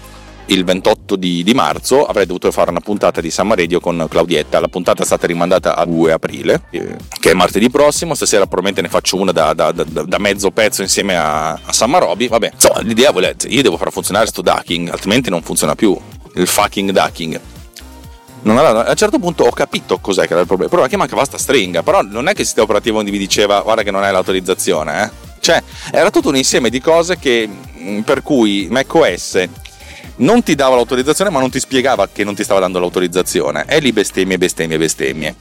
il 0.47 0.63
28 0.63 1.15
di, 1.15 1.43
di, 1.43 1.53
marzo 1.53 2.05
avrei 2.05 2.25
dovuto 2.25 2.51
fare 2.51 2.69
una 2.69 2.79
puntata 2.79 3.19
di 3.19 3.29
Summer 3.29 3.57
Radio 3.57 3.79
con 3.79 4.05
Claudietta. 4.09 4.59
La 4.59 4.67
puntata 4.67 5.03
è 5.03 5.05
stata 5.05 5.27
rimandata 5.27 5.75
a 5.75 5.85
2 5.85 6.11
aprile, 6.11 6.61
che 6.69 7.31
è 7.31 7.33
martedì 7.33 7.69
prossimo. 7.69 8.13
Stasera 8.13 8.45
probabilmente 8.45 8.81
ne 8.81 8.89
faccio 8.89 9.17
una 9.17 9.31
da, 9.31 9.53
da, 9.53 9.71
da, 9.71 9.83
da 9.83 10.17
mezzo 10.19 10.51
pezzo 10.51 10.81
insieme 10.81 11.17
a, 11.17 11.51
a 11.51 11.73
Summer 11.73 12.01
Robbie. 12.01 12.27
Vabbè, 12.27 12.51
insomma, 12.53 12.79
l'idea 12.81 13.11
vuole 13.11 13.35
io 13.47 13.61
devo 13.61 13.77
far 13.77 13.91
funzionare 13.91 14.27
sto 14.27 14.41
ducking, 14.41 14.89
altrimenti 14.89 15.29
non 15.29 15.41
funziona 15.41 15.75
più 15.75 15.97
il 16.35 16.47
fucking 16.47 16.91
ducking. 16.91 17.39
Aveva, 18.43 18.85
a 18.85 18.89
un 18.89 18.95
certo 18.95 19.19
punto 19.19 19.43
ho 19.43 19.51
capito 19.51 19.97
cos'è 19.99 20.25
che 20.25 20.31
era 20.31 20.41
il 20.41 20.47
problema, 20.47 20.71
però 20.71 20.85
che 20.85 20.95
mancava 20.97 21.25
sta 21.25 21.37
stringa, 21.37 21.83
però 21.83 22.01
non 22.01 22.27
è 22.27 22.33
che 22.33 22.41
il 22.41 22.45
sistema 22.45 22.65
operativo 22.65 23.01
vi 23.01 23.17
diceva 23.17 23.61
guarda 23.61 23.83
che 23.83 23.91
non 23.91 24.03
hai 24.03 24.11
l'autorizzazione, 24.11 25.03
eh? 25.03 25.25
Cioè, 25.39 25.63
era 25.91 26.09
tutto 26.09 26.29
un 26.29 26.35
insieme 26.35 26.69
di 26.69 26.81
cose 26.81 27.17
che, 27.17 27.49
per 28.03 28.21
cui 28.21 28.67
macOS 28.69 29.47
non 30.17 30.43
ti 30.43 30.55
dava 30.55 30.75
l'autorizzazione, 30.75 31.29
ma 31.29 31.39
non 31.39 31.49
ti 31.49 31.59
spiegava 31.59 32.07
che 32.11 32.23
non 32.23 32.35
ti 32.35 32.43
stava 32.43 32.59
dando 32.59 32.79
l'autorizzazione. 32.79 33.65
E 33.67 33.79
lì 33.79 33.93
bestemmie, 33.93 34.37
bestemmie, 34.37 34.77
bestemmie. 34.77 35.35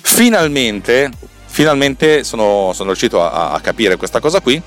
Finalmente, 0.00 1.10
finalmente 1.46 2.24
sono, 2.24 2.72
sono 2.72 2.88
riuscito 2.88 3.22
a, 3.22 3.52
a 3.52 3.60
capire 3.60 3.96
questa 3.96 4.20
cosa 4.20 4.40
qui 4.40 4.60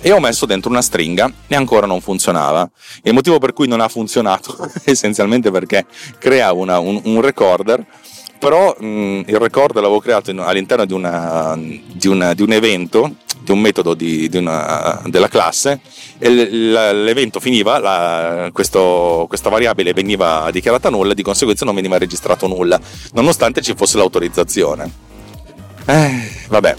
e 0.00 0.12
ho 0.12 0.20
messo 0.20 0.46
dentro 0.46 0.70
una 0.70 0.82
stringa 0.82 1.30
e 1.46 1.54
ancora 1.54 1.86
non 1.86 2.00
funzionava. 2.00 2.68
Il 3.02 3.12
motivo 3.12 3.38
per 3.38 3.52
cui 3.52 3.66
non 3.68 3.80
ha 3.80 3.88
funzionato 3.88 4.56
essenzialmente 4.84 5.50
perché 5.50 5.86
crea 6.18 6.52
una, 6.52 6.78
un, 6.78 7.00
un, 7.04 7.20
recorder, 7.20 7.84
però 8.38 8.74
mh, 8.78 9.24
il 9.26 9.36
recorder 9.38 9.82
l'avevo 9.82 10.00
creato 10.00 10.30
in, 10.30 10.38
all'interno 10.38 10.84
di, 10.84 10.92
una, 10.92 11.56
di, 11.58 12.06
una, 12.06 12.34
di, 12.34 12.42
un 12.42 12.52
evento, 12.52 13.16
di 13.42 13.50
un 13.50 13.60
metodo 13.60 13.94
di, 13.94 14.28
della 14.28 15.28
classe 15.28 15.80
e 16.18 16.28
l'evento 16.28 17.40
finiva, 17.40 17.78
la, 17.78 18.50
questo, 18.52 19.26
questa 19.28 19.50
variabile 19.50 19.92
veniva 19.92 20.48
dichiarata 20.52 20.90
nulla 20.90 21.12
e 21.12 21.14
di 21.14 21.22
conseguenza 21.22 21.64
non 21.64 21.74
veniva 21.74 21.98
registrato 21.98 22.46
nulla, 22.46 22.80
nonostante 23.12 23.62
ci 23.62 23.74
fosse 23.74 23.96
l'autorizzazione. 23.96 25.06
Eh, 25.86 26.30
vabbè, 26.48 26.76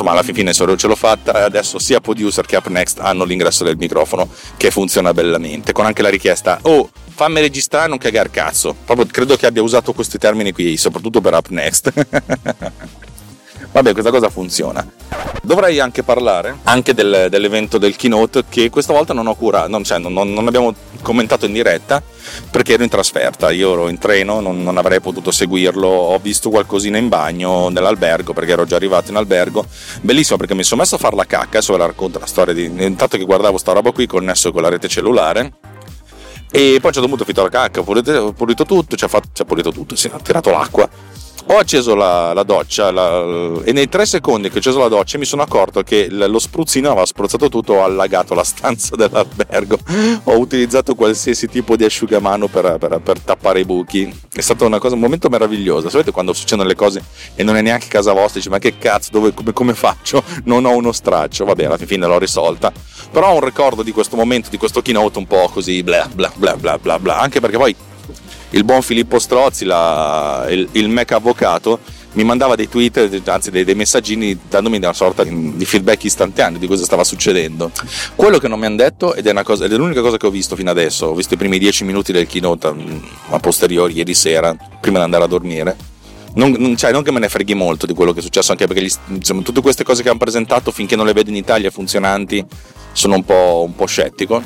insomma 0.00 0.12
alla 0.12 0.22
fine 0.22 0.54
ce 0.54 0.86
l'ho 0.86 0.96
fatta 0.96 1.44
adesso 1.44 1.78
sia 1.78 2.00
Producer 2.00 2.46
che 2.46 2.56
UpNext 2.56 3.00
hanno 3.00 3.24
l'ingresso 3.24 3.64
del 3.64 3.76
microfono 3.76 4.28
che 4.56 4.70
funziona 4.70 5.12
bellamente 5.12 5.72
con 5.72 5.84
anche 5.84 6.00
la 6.00 6.08
richiesta 6.08 6.58
oh 6.62 6.90
fammi 7.08 7.40
registrare 7.40 7.88
non 7.88 7.98
cagar 7.98 8.30
cazzo 8.30 8.74
proprio 8.84 9.06
credo 9.06 9.36
che 9.36 9.46
abbia 9.46 9.62
usato 9.62 9.92
questi 9.92 10.16
termini 10.16 10.52
qui 10.52 10.78
soprattutto 10.78 11.20
per 11.20 11.34
UpNext 11.34 11.92
Vabbè, 13.72 13.92
questa 13.92 14.10
cosa 14.10 14.28
funziona. 14.30 14.84
Dovrei 15.42 15.78
anche 15.78 16.02
parlare 16.02 16.58
anche 16.64 16.92
del, 16.92 17.28
dell'evento 17.30 17.78
del 17.78 17.96
keynote 17.96 18.44
che 18.48 18.68
questa 18.68 18.92
volta 18.92 19.14
non 19.14 19.26
ho 19.26 19.34
curato, 19.34 19.68
non, 19.68 19.84
cioè, 19.84 19.98
non, 19.98 20.12
non, 20.12 20.46
abbiamo 20.46 20.74
commentato 21.02 21.46
in 21.46 21.52
diretta 21.52 22.02
perché 22.50 22.74
ero 22.74 22.82
in 22.82 22.88
trasferta, 22.88 23.50
io 23.50 23.72
ero 23.72 23.88
in 23.88 23.98
treno, 23.98 24.40
non, 24.40 24.62
non, 24.62 24.76
avrei 24.76 25.00
potuto 25.00 25.30
seguirlo, 25.30 25.86
ho 25.86 26.18
visto 26.18 26.50
qualcosina 26.50 26.98
in 26.98 27.08
bagno 27.08 27.68
nell'albergo 27.68 28.32
perché 28.32 28.52
ero 28.52 28.66
già 28.66 28.76
arrivato 28.76 29.10
in 29.10 29.16
albergo, 29.16 29.64
bellissimo 30.02 30.36
perché 30.36 30.54
mi 30.54 30.64
sono 30.64 30.82
messo 30.82 30.96
a 30.96 30.98
fare 30.98 31.16
la 31.16 31.24
cacca, 31.24 31.58
adesso 31.58 31.72
ve 31.72 31.78
la 31.78 31.86
racconto 31.86 32.18
la 32.18 32.26
storia 32.26 32.52
di 32.52 32.64
intanto 32.64 33.16
che 33.16 33.24
guardavo 33.24 33.56
sta 33.56 33.72
roba 33.72 33.92
qui 33.92 34.06
connesso 34.06 34.52
con 34.52 34.62
la 34.62 34.68
rete 34.68 34.88
cellulare. 34.88 35.52
E 36.52 36.78
poi 36.80 36.82
a 36.82 36.86
un 36.88 36.92
certo 36.92 37.06
punto 37.06 37.22
ho 37.22 37.26
finito 37.26 37.42
la 37.44 37.48
cacca, 37.48 37.80
ho 37.80 37.84
pulito, 37.84 38.12
ho 38.12 38.32
pulito 38.32 38.64
tutto, 38.64 38.96
ci 38.96 39.04
ha, 39.04 39.08
ha 39.12 39.44
pulito 39.44 39.70
tutto, 39.70 39.94
si 39.94 40.08
è 40.08 40.10
tirato 40.22 40.50
l'acqua 40.50 40.88
ho 41.52 41.58
acceso 41.58 41.96
la, 41.96 42.32
la 42.32 42.44
doccia 42.44 42.92
la, 42.92 43.60
e 43.64 43.72
nei 43.72 43.88
tre 43.88 44.06
secondi 44.06 44.48
che 44.48 44.56
ho 44.56 44.58
acceso 44.58 44.78
la 44.78 44.88
doccia 44.88 45.18
mi 45.18 45.24
sono 45.24 45.42
accorto 45.42 45.82
che 45.82 46.08
lo 46.08 46.38
spruzzino 46.38 46.90
aveva 46.90 47.04
spruzzato 47.04 47.48
tutto, 47.48 47.74
ho 47.74 47.84
allagato 47.84 48.34
la 48.34 48.44
stanza 48.44 48.94
dell'albergo, 48.96 49.76
ho 50.24 50.38
utilizzato 50.38 50.94
qualsiasi 50.94 51.48
tipo 51.48 51.74
di 51.74 51.84
asciugamano 51.84 52.46
per, 52.46 52.76
per, 52.78 53.00
per 53.02 53.18
tappare 53.18 53.60
i 53.60 53.64
buchi. 53.64 54.18
È 54.32 54.40
stato 54.40 54.68
cosa, 54.78 54.94
un 54.94 55.00
momento 55.00 55.28
meraviglioso. 55.28 55.88
Sapete 55.88 56.12
quando 56.12 56.32
succedono 56.32 56.68
le 56.68 56.76
cose 56.76 57.02
e 57.34 57.42
non 57.42 57.56
è 57.56 57.62
neanche 57.62 57.88
casa 57.88 58.12
vostra, 58.12 58.34
dici 58.34 58.48
ma 58.48 58.58
che 58.58 58.78
cazzo, 58.78 59.10
dove, 59.10 59.34
come, 59.34 59.52
come 59.52 59.74
faccio? 59.74 60.22
Non 60.44 60.64
ho 60.64 60.76
uno 60.76 60.92
straccio. 60.92 61.44
Vabbè, 61.44 61.64
alla 61.64 61.76
fine 61.76 62.06
l'ho 62.06 62.18
risolta. 62.18 62.72
Però 63.10 63.30
ho 63.30 63.34
un 63.34 63.44
ricordo 63.44 63.82
di 63.82 63.90
questo 63.90 64.14
momento, 64.14 64.50
di 64.50 64.56
questo 64.56 64.82
keynote 64.82 65.18
un 65.18 65.26
po' 65.26 65.50
così, 65.52 65.82
bla 65.82 66.08
bla 66.12 66.30
bla 66.34 66.56
bla 66.56 66.78
bla 66.78 66.98
bla. 67.00 67.18
Anche 67.18 67.40
perché 67.40 67.56
poi 67.56 67.74
il 68.50 68.64
buon 68.64 68.82
Filippo 68.82 69.18
Strozzi, 69.18 69.64
la, 69.64 70.46
il, 70.48 70.68
il 70.72 70.88
Mac 70.88 71.12
avvocato, 71.12 71.78
mi 72.12 72.24
mandava 72.24 72.56
dei 72.56 72.68
tweet, 72.68 73.22
anzi 73.26 73.50
dei, 73.50 73.62
dei, 73.62 73.76
messaggini 73.76 74.36
dandomi 74.48 74.78
una 74.78 74.92
sorta 74.92 75.22
di 75.22 75.64
feedback 75.64 76.04
istantaneo 76.04 76.58
di 76.58 76.66
cosa 76.66 76.84
stava 76.84 77.04
succedendo. 77.04 77.70
Quello 78.16 78.38
che 78.38 78.48
non 78.48 78.58
mi 78.58 78.66
hanno 78.66 78.76
detto, 78.76 79.14
ed 79.14 79.26
è, 79.26 79.42
cosa, 79.44 79.66
ed 79.66 79.72
è, 79.72 79.76
l'unica 79.76 80.00
cosa 80.00 80.16
che 80.16 80.26
ho 80.26 80.30
visto 80.30 80.56
fino 80.56 80.70
adesso, 80.70 81.06
ho 81.06 81.14
visto 81.14 81.34
i 81.34 81.36
primi 81.36 81.58
dieci 81.58 81.84
minuti 81.84 82.12
del 82.12 82.26
keynote 82.26 82.72
mm, 82.72 82.96
a 83.30 83.38
posteriori 83.38 83.94
ieri 83.94 84.14
sera, 84.14 84.56
prima 84.80 84.98
di 84.98 85.04
andare 85.04 85.24
a 85.24 85.28
dormire. 85.28 85.76
Non, 86.32 86.76
cioè, 86.76 86.92
non 86.92 87.02
che 87.02 87.12
me 87.12 87.20
ne 87.20 87.28
freghi 87.28 87.54
molto 87.54 87.86
di 87.86 87.94
quello 87.94 88.12
che 88.12 88.18
è 88.18 88.22
successo, 88.22 88.50
anche 88.50 88.66
perché 88.66 88.82
gli, 88.82 88.92
insomma, 89.08 89.42
tutte 89.42 89.60
queste 89.60 89.84
cose 89.84 90.02
che 90.02 90.08
hanno 90.08 90.18
presentato, 90.18 90.72
finché 90.72 90.96
non 90.96 91.06
le 91.06 91.12
vedo 91.12 91.30
in 91.30 91.36
Italia 91.36 91.70
funzionanti, 91.70 92.44
sono 92.92 93.14
un 93.14 93.24
po', 93.24 93.62
un 93.66 93.74
po' 93.76 93.86
scettico. 93.86 94.42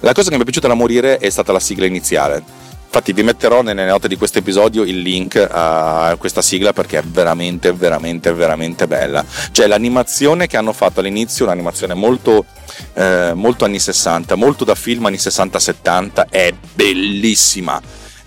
La 0.00 0.12
cosa 0.12 0.30
che 0.30 0.36
mi 0.36 0.42
è 0.42 0.44
piaciuta 0.44 0.68
da 0.68 0.74
morire 0.74 1.18
è 1.18 1.30
stata 1.30 1.52
la 1.52 1.60
sigla 1.60 1.86
iniziale 1.86 2.61
Infatti 2.94 3.14
vi 3.14 3.22
metterò 3.22 3.62
nelle 3.62 3.86
note 3.86 4.06
di 4.06 4.18
questo 4.18 4.36
episodio 4.36 4.82
il 4.82 4.98
link 4.98 5.48
a 5.50 6.14
questa 6.18 6.42
sigla 6.42 6.74
perché 6.74 6.98
è 6.98 7.02
veramente, 7.02 7.72
veramente, 7.72 8.34
veramente 8.34 8.86
bella. 8.86 9.24
Cioè 9.50 9.66
l'animazione 9.66 10.46
che 10.46 10.58
hanno 10.58 10.74
fatto 10.74 11.00
all'inizio, 11.00 11.46
un'animazione 11.46 11.94
molto, 11.94 12.44
eh, 12.92 13.32
molto 13.34 13.64
anni 13.64 13.78
60, 13.78 14.34
molto 14.34 14.64
da 14.64 14.74
film 14.74 15.06
anni 15.06 15.16
60-70, 15.16 16.26
è 16.28 16.52
bellissima 16.74 17.80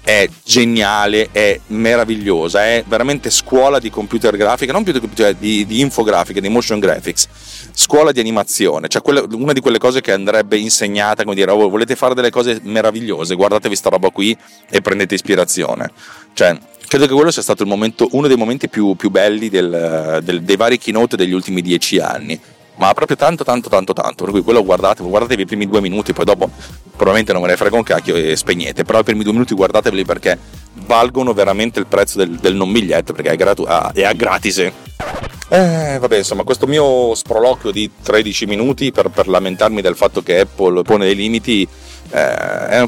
è 0.06 0.30
geniale, 0.44 1.30
è 1.32 1.60
meravigliosa, 1.68 2.64
è 2.64 2.84
veramente 2.88 3.32
scuola 3.32 3.80
di 3.80 3.90
computer 3.90 4.38
grafica, 4.38 4.72
non 4.72 4.84
più 4.84 4.94
di, 4.94 5.10
cioè 5.16 5.34
di, 5.34 5.66
di 5.66 5.80
infografica, 5.80 6.40
di 6.40 6.48
motion 6.48 6.78
graphics, 6.78 7.28
scuola 7.72 8.12
di 8.12 8.20
animazione, 8.20 8.88
cioè 8.88 9.02
quelle, 9.02 9.26
una 9.32 9.52
di 9.52 9.62
quelle 9.62 9.80
cose 9.80 10.02
che 10.02 10.12
andrebbe 10.12 10.58
insegnata, 10.58 11.24
come 11.24 11.34
dire, 11.34 11.50
oh, 11.50 11.70
volete 11.70 11.96
fare 11.96 12.14
delle 12.14 12.30
cose 12.30 12.60
meravigliose, 12.62 13.34
guardatevi 13.34 13.76
sta 13.76 13.90
roba 13.90 14.12
qui 14.12 14.38
e 14.70 14.80
prendete 14.80 15.16
ispirazione. 15.16 15.90
Cioè, 16.34 16.56
credo 16.88 17.08
che 17.08 17.14
quello 17.14 17.32
sia 17.32 17.42
stato 17.42 17.66
momento, 17.66 18.08
uno 18.12 18.28
dei 18.28 18.38
momenti 18.38 18.70
più, 18.70 18.94
più 18.94 19.10
belli 19.10 19.50
del, 19.50 20.22
del, 20.24 20.44
dei 20.44 20.56
vari 20.56 20.78
keynote 20.78 21.18
degli 21.18 21.34
ultimi 21.34 21.64
dieci 21.64 21.98
anni 21.98 22.40
ma 22.78 22.94
proprio 22.94 23.16
tanto 23.16 23.46
tanto 23.46 23.70
tanto 23.70 23.94
tanto 23.94 24.26
per 24.26 24.34
cui 24.34 24.42
quello 24.42 24.62
guardate 24.62 25.02
guardatevi 25.02 25.44
i 25.44 25.46
primi 25.46 25.66
due 25.66 25.80
minuti 25.80 26.12
poi 26.12 26.26
dopo 26.26 26.50
probabilmente 26.96 27.34
non 27.34 27.42
me 27.42 27.50
ne 27.50 27.58
frega 27.58 27.76
un 27.76 27.84
cacchio 27.84 28.16
e 28.16 28.36
spegnete 28.36 28.84
però 28.84 29.00
i 29.00 29.04
primi 29.04 29.24
due 29.24 29.34
minuti 29.34 29.54
guardateveli 29.54 30.06
perché 30.06 30.38
valgono 30.86 31.34
veramente 31.34 31.80
il 31.80 31.88
prezzo 31.88 32.18
del, 32.18 32.32
del 32.38 32.56
non 32.56 32.72
biglietto 32.72 33.14
perché 33.14 33.32
è, 33.32 33.36
gratu- 33.36 33.68
ah, 33.68 33.92
è 33.94 34.04
a 34.04 34.14
gratis. 34.14 34.72
Eh, 35.48 35.98
vabbè, 36.00 36.18
insomma, 36.18 36.44
questo 36.44 36.66
mio 36.66 37.14
sproloquio 37.14 37.72
di 37.72 37.90
13 38.02 38.46
minuti 38.46 38.92
per, 38.92 39.10
per 39.10 39.28
lamentarmi 39.28 39.82
del 39.82 39.96
fatto 39.96 40.24
che 40.24 40.40
Apple 40.40 40.82
pone 40.82 41.06
dei 41.06 41.16
limiti 41.16 41.68
è, 42.10 42.86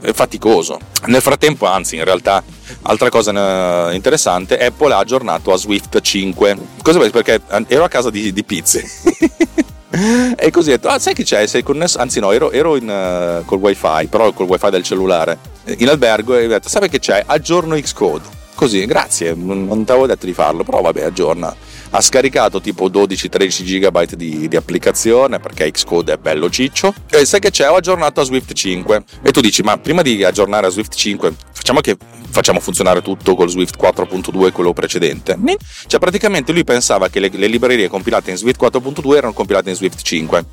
è 0.00 0.12
faticoso. 0.12 0.78
Nel 1.06 1.20
frattempo, 1.20 1.66
anzi, 1.66 1.96
in 1.96 2.04
realtà, 2.04 2.42
altra 2.82 3.08
cosa 3.08 3.90
eh, 3.90 3.94
interessante, 3.94 4.58
Apple 4.58 4.92
ha 4.92 4.98
aggiornato 4.98 5.52
a 5.52 5.56
Swift 5.56 6.00
5. 6.00 6.56
Cosa? 6.82 6.98
Perché 7.10 7.40
ero 7.68 7.84
a 7.84 7.88
casa 7.88 8.10
di, 8.10 8.32
di 8.32 8.44
pizze. 8.44 8.84
e 10.36 10.50
così 10.50 10.70
ho 10.70 10.72
detto, 10.72 10.88
ah 10.88 10.98
sai 10.98 11.14
che 11.14 11.22
c'è, 11.22 11.46
sei 11.46 11.62
connesso, 11.62 11.98
anzi 11.98 12.18
no, 12.20 12.32
ero, 12.32 12.50
ero 12.50 12.76
in, 12.76 12.88
uh, 12.88 13.44
col 13.44 13.58
wifi, 13.58 14.06
però 14.08 14.32
col 14.32 14.46
wifi 14.46 14.70
del 14.70 14.82
cellulare, 14.82 15.38
in 15.78 15.88
albergo 15.88 16.36
e 16.36 16.46
ho 16.46 16.48
detto, 16.48 16.68
sai 16.68 16.88
che 16.88 16.98
c'è, 16.98 17.22
aggiorno 17.26 17.76
Xcode. 17.76 18.42
Così, 18.54 18.86
grazie, 18.86 19.34
non 19.34 19.84
ti 19.84 19.90
avevo 19.90 20.06
detto 20.06 20.26
di 20.26 20.32
farlo, 20.32 20.62
però 20.62 20.80
vabbè, 20.80 21.02
aggiorna 21.02 21.54
ha 21.94 22.00
scaricato 22.00 22.60
tipo 22.60 22.88
12-13 22.88 23.62
GB 23.62 24.14
di, 24.14 24.48
di, 24.48 24.56
applicazione 24.56 25.38
perché 25.38 25.70
Xcode 25.70 26.14
è 26.14 26.16
bello 26.16 26.50
ciccio. 26.50 26.92
E 27.08 27.24
sai 27.24 27.38
che 27.38 27.50
c'è? 27.50 27.70
Ho 27.70 27.76
aggiornato 27.76 28.20
a 28.20 28.24
Swift 28.24 28.52
5 28.52 29.04
e 29.22 29.30
tu 29.30 29.40
dici 29.40 29.62
ma 29.62 29.78
prima 29.78 30.02
di 30.02 30.24
aggiornare 30.24 30.66
a 30.66 30.70
Swift 30.70 30.94
5 30.94 31.32
facciamo 31.52 31.80
che 31.80 31.96
facciamo 32.28 32.58
funzionare 32.58 33.00
tutto 33.00 33.36
col 33.36 33.48
Swift 33.48 33.80
4.2 33.80 34.50
quello 34.50 34.72
precedente? 34.72 35.38
Cioè 35.86 36.00
praticamente 36.00 36.52
lui 36.52 36.64
pensava 36.64 37.08
che 37.08 37.20
le, 37.20 37.30
le 37.32 37.46
librerie 37.46 37.88
compilate 37.88 38.32
in 38.32 38.36
Swift 38.38 38.60
4.2 38.60 39.16
erano 39.16 39.32
compilate 39.32 39.70
in 39.70 39.76
Swift 39.76 40.02
5 40.02 40.44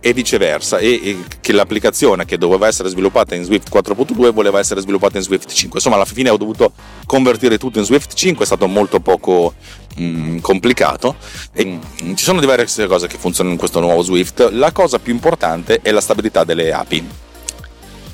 e 0.00 0.12
viceversa 0.12 0.78
e, 0.78 1.00
e, 1.02 1.24
che 1.40 1.52
l'applicazione 1.52 2.24
che 2.24 2.38
doveva 2.38 2.66
essere 2.66 2.88
sviluppata 2.88 3.34
in 3.34 3.44
Swift 3.44 3.68
4.2 3.72 4.30
voleva 4.32 4.58
essere 4.58 4.80
sviluppata 4.80 5.16
in 5.16 5.22
Swift 5.22 5.50
5 5.50 5.78
insomma 5.78 5.96
alla 5.96 6.04
fine 6.04 6.30
ho 6.30 6.36
dovuto 6.36 6.72
convertire 7.06 7.58
tutto 7.58 7.78
in 7.78 7.84
Swift 7.84 8.14
5 8.14 8.42
è 8.42 8.46
stato 8.46 8.66
molto 8.66 9.00
poco 9.00 9.54
mh, 9.98 10.04
mm, 10.04 10.38
complicato. 10.38 11.16
E 11.52 11.64
mh, 11.64 11.80
mm, 12.04 12.14
ci 12.14 12.24
sono 12.24 12.40
diverse 12.40 12.86
cose 12.86 13.06
che 13.06 13.18
funzionano 13.18 13.54
in 13.54 13.58
questo 13.58 13.80
nuovo 13.80 14.02
Swift. 14.02 14.50
La 14.52 14.72
cosa 14.72 14.98
più 14.98 15.12
importante 15.12 15.80
è 15.82 15.90
la 15.90 16.00
stabilità 16.00 16.44
delle 16.44 16.72
API 16.72 17.26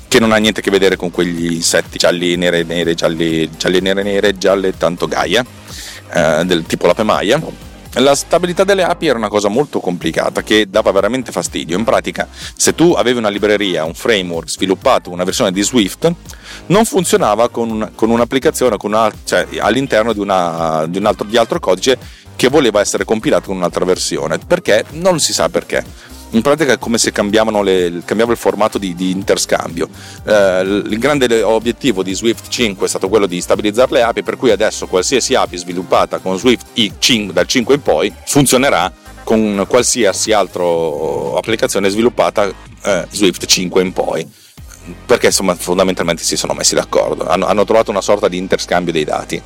che 0.07 0.19
non 0.21 0.31
ha 0.31 0.37
niente 0.37 0.61
a 0.61 0.63
che 0.63 0.71
vedere 0.71 0.95
con 0.95 1.11
quegli 1.11 1.51
insetti 1.51 1.97
gialli, 1.97 2.37
nere, 2.37 2.63
nere, 2.63 2.93
gialli, 2.93 3.49
gialli, 3.57 3.81
nere, 3.81 4.01
nere, 4.01 4.37
gialle, 4.37 4.77
tanto 4.77 5.07
gaia, 5.07 5.45
eh, 6.13 6.43
del 6.45 6.65
tipo 6.65 6.87
la 6.87 6.93
pemaia 6.93 7.41
la 7.95 8.15
stabilità 8.15 8.63
delle 8.63 8.83
api 8.83 9.07
era 9.07 9.17
una 9.17 9.29
cosa 9.29 9.47
molto 9.47 9.79
complicata 9.79 10.43
che 10.43 10.69
dava 10.69 10.91
veramente 10.91 11.31
fastidio. 11.31 11.77
In 11.77 11.83
pratica, 11.83 12.27
se 12.55 12.75
tu 12.75 12.93
avevi 12.93 13.17
una 13.17 13.29
libreria, 13.29 13.85
un 13.85 13.93
framework 13.93 14.49
sviluppato, 14.49 15.11
una 15.11 15.23
versione 15.23 15.51
di 15.51 15.61
Swift, 15.61 16.11
non 16.67 16.85
funzionava 16.85 17.49
con, 17.49 17.91
con 17.95 18.09
un'applicazione 18.09 18.77
con 18.77 18.91
una, 18.91 19.11
cioè, 19.23 19.47
all'interno 19.59 20.13
di, 20.13 20.19
una, 20.19 20.85
di, 20.87 20.97
un 20.97 21.05
altro, 21.05 21.25
di 21.25 21.37
altro 21.37 21.59
codice 21.59 21.97
che 22.35 22.49
voleva 22.49 22.81
essere 22.81 23.05
compilato 23.05 23.47
con 23.47 23.57
un'altra 23.57 23.85
versione. 23.85 24.39
Perché? 24.39 24.83
Non 24.91 25.19
si 25.19 25.31
sa 25.31 25.49
perché 25.49 25.83
in 26.35 26.41
pratica 26.41 26.73
è 26.73 26.77
come 26.77 26.97
se 26.97 27.11
le, 27.15 28.01
cambiava 28.03 28.31
il 28.31 28.37
formato 28.37 28.77
di, 28.77 28.93
di 28.93 29.09
interscambio. 29.09 29.87
Eh, 30.25 30.61
il 30.61 30.99
grande 30.99 31.41
obiettivo 31.41 32.03
di 32.03 32.13
Swift 32.13 32.49
5 32.49 32.85
è 32.85 32.89
stato 32.89 33.07
quello 33.07 33.25
di 33.25 33.39
stabilizzare 33.39 33.93
le 33.93 34.01
API, 34.01 34.21
per 34.21 34.35
cui 34.35 34.51
adesso 34.51 34.85
qualsiasi 34.85 35.33
API 35.33 35.57
sviluppata 35.57 36.19
con 36.19 36.37
Swift 36.37 36.67
5, 36.99 37.33
dal 37.33 37.47
5 37.47 37.75
in 37.75 37.81
poi 37.81 38.13
funzionerà 38.25 38.91
con 39.23 39.65
qualsiasi 39.67 40.33
altra 40.33 40.63
applicazione 41.35 41.89
sviluppata 41.89 42.51
eh, 42.83 43.07
Swift 43.09 43.45
5 43.45 43.81
in 43.81 43.93
poi. 43.93 44.29
Perché 45.05 45.27
insomma 45.27 45.55
fondamentalmente 45.55 46.21
si 46.21 46.35
sono 46.35 46.53
messi 46.53 46.75
d'accordo. 46.75 47.27
Hanno, 47.27 47.45
hanno 47.45 47.63
trovato 47.63 47.91
una 47.91 48.01
sorta 48.01 48.27
di 48.27 48.37
interscambio 48.37 48.91
dei 48.91 49.05
dati. 49.05 49.41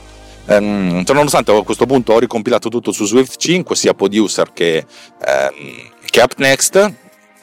Um, 0.50 1.04
nonostante 1.06 1.52
a 1.52 1.64
questo 1.64 1.86
punto 1.86 2.14
ho 2.14 2.20
ricompilato 2.20 2.70
tutto 2.70 2.92
su 2.92 3.06
Swift 3.06 3.38
5, 3.38 3.76
sia 3.76 3.94
Producer 3.94 4.52
che, 4.52 4.84
um, 5.20 5.90
che 6.10 6.22
UpNext, 6.22 6.94